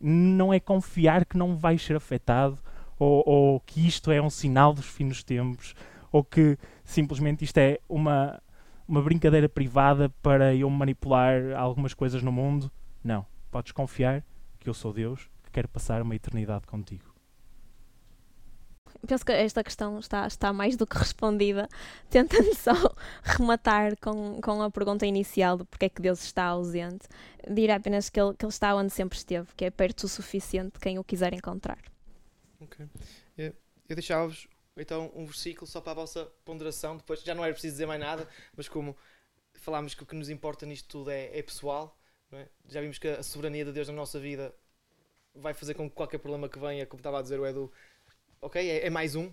Não 0.00 0.52
é 0.52 0.60
confiar 0.60 1.24
que 1.24 1.36
não 1.36 1.56
vais 1.56 1.82
ser 1.82 1.96
afetado 1.96 2.58
ou, 2.98 3.22
ou 3.26 3.60
que 3.60 3.86
isto 3.86 4.10
é 4.10 4.20
um 4.20 4.30
sinal 4.30 4.72
dos 4.72 4.86
fins 4.86 5.08
dos 5.08 5.24
tempos 5.24 5.74
ou 6.12 6.22
que 6.22 6.58
simplesmente 6.84 7.44
isto 7.44 7.58
é 7.58 7.78
uma, 7.88 8.40
uma 8.86 9.02
brincadeira 9.02 9.48
privada 9.48 10.08
para 10.22 10.54
eu 10.54 10.68
manipular 10.70 11.52
algumas 11.56 11.94
coisas 11.94 12.22
no 12.22 12.30
mundo. 12.32 12.70
Não. 13.02 13.24
Podes 13.50 13.72
confiar 13.72 14.24
que 14.58 14.68
eu 14.68 14.74
sou 14.74 14.92
Deus 14.92 15.28
que 15.42 15.50
quero 15.50 15.68
passar 15.68 16.02
uma 16.02 16.14
eternidade 16.14 16.66
contigo. 16.66 17.07
Penso 19.06 19.24
que 19.24 19.32
esta 19.32 19.62
questão 19.62 19.98
está, 19.98 20.26
está 20.26 20.52
mais 20.52 20.76
do 20.76 20.86
que 20.86 20.98
respondida, 20.98 21.68
tentando 22.10 22.54
só 22.54 22.72
rematar 23.22 23.96
com, 24.00 24.40
com 24.40 24.62
a 24.62 24.70
pergunta 24.70 25.06
inicial 25.06 25.56
de 25.58 25.64
porque 25.64 25.86
é 25.86 25.88
que 25.88 26.02
Deus 26.02 26.22
está 26.22 26.44
ausente. 26.44 27.06
Direi 27.48 27.76
apenas 27.76 28.10
que 28.10 28.20
ele, 28.20 28.34
que 28.34 28.44
ele 28.44 28.52
está 28.52 28.74
onde 28.74 28.92
sempre 28.92 29.16
esteve, 29.16 29.48
que 29.56 29.64
é 29.64 29.70
perto 29.70 30.04
o 30.04 30.08
suficiente 30.08 30.74
de 30.74 30.80
quem 30.80 30.98
o 30.98 31.04
quiser 31.04 31.32
encontrar. 31.32 31.78
Ok. 32.60 32.86
Eu, 33.36 33.54
deixava-vos 33.88 34.48
então 34.76 35.10
um 35.14 35.24
versículo 35.24 35.66
só 35.66 35.80
para 35.80 35.92
a 35.92 35.94
vossa 35.96 36.26
ponderação. 36.44 36.96
Depois 36.96 37.22
já 37.22 37.34
não 37.34 37.44
era 37.44 37.52
preciso 37.52 37.74
dizer 37.74 37.86
mais 37.86 38.00
nada, 38.00 38.28
mas 38.56 38.68
como 38.68 38.96
falámos 39.54 39.94
que 39.94 40.02
o 40.02 40.06
que 40.06 40.14
nos 40.14 40.28
importa 40.28 40.66
nisto 40.66 40.88
tudo 40.88 41.10
é, 41.10 41.36
é 41.36 41.42
pessoal, 41.42 41.98
é? 42.32 42.48
já 42.68 42.80
vimos 42.80 42.98
que 42.98 43.08
a 43.08 43.22
soberania 43.22 43.64
de 43.64 43.72
Deus 43.72 43.88
na 43.88 43.94
nossa 43.94 44.18
vida 44.18 44.54
vai 45.34 45.54
fazer 45.54 45.74
com 45.74 45.88
que 45.88 45.94
qualquer 45.94 46.18
problema 46.18 46.48
que 46.48 46.58
venha, 46.58 46.86
como 46.86 47.00
estava 47.00 47.18
a 47.18 47.22
dizer 47.22 47.38
o 47.38 47.46
Edu, 47.46 47.72
ok, 48.40 48.70
é, 48.70 48.86
é 48.86 48.90
mais 48.90 49.14
um. 49.14 49.32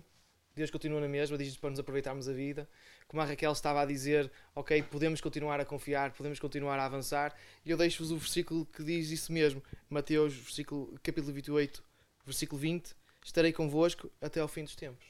Deus 0.54 0.70
continua 0.70 1.00
na 1.00 1.08
mesma, 1.08 1.36
diz 1.36 1.54
para 1.56 1.68
nos 1.68 1.78
aproveitarmos 1.78 2.28
a 2.28 2.32
vida. 2.32 2.66
Como 3.06 3.20
a 3.20 3.26
Raquel 3.26 3.52
estava 3.52 3.82
a 3.82 3.84
dizer, 3.84 4.30
ok, 4.54 4.82
podemos 4.84 5.20
continuar 5.20 5.60
a 5.60 5.66
confiar, 5.66 6.12
podemos 6.12 6.38
continuar 6.38 6.78
a 6.78 6.86
avançar. 6.86 7.36
E 7.64 7.70
eu 7.70 7.76
deixo-vos 7.76 8.10
o 8.10 8.16
versículo 8.16 8.64
que 8.64 8.82
diz 8.82 9.10
isso 9.10 9.32
mesmo. 9.32 9.62
Mateus, 9.90 10.34
versículo, 10.34 10.98
capítulo 11.02 11.34
28, 11.34 11.84
versículo 12.24 12.58
20. 12.58 12.96
Estarei 13.22 13.52
convosco 13.52 14.10
até 14.20 14.40
ao 14.40 14.48
fim 14.48 14.64
dos 14.64 14.74
tempos. 14.74 15.04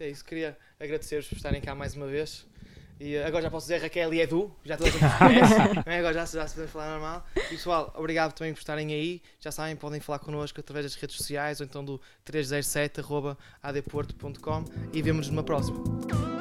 É 0.00 0.08
isso, 0.08 0.24
queria 0.24 0.56
agradecer-vos 0.80 1.28
por 1.28 1.36
estarem 1.36 1.60
cá 1.60 1.74
mais 1.74 1.94
uma 1.94 2.06
vez. 2.06 2.46
E 2.98 3.14
eh, 3.14 3.26
agora 3.26 3.42
já 3.42 3.50
posso 3.50 3.66
dizer 3.66 3.82
Raquel 3.82 4.14
e 4.14 4.20
Edu, 4.20 4.50
já 4.64 4.74
toda 4.76 4.88
a 4.88 4.92
gente 4.92 5.04
conhece, 5.18 5.58
não 5.58 5.92
é? 5.92 5.98
agora 5.98 6.14
já, 6.14 6.24
já 6.24 6.46
se 6.46 6.54
podemos 6.54 6.72
falar 6.72 6.90
normal. 6.90 7.26
E 7.36 7.56
pessoal, 7.56 7.92
obrigado 7.96 8.32
também 8.32 8.54
por 8.54 8.60
estarem 8.60 8.92
aí. 8.92 9.20
Já 9.40 9.50
sabem, 9.52 9.76
podem 9.76 10.00
falar 10.00 10.18
connosco 10.18 10.58
através 10.60 10.86
das 10.86 10.94
redes 10.94 11.16
sociais 11.16 11.60
ou 11.60 11.66
então 11.66 11.84
do 11.84 12.00
307.adporto.com 12.24 14.64
e 14.92 15.02
vemos-nos 15.02 15.30
numa 15.30 15.42
próxima. 15.42 16.35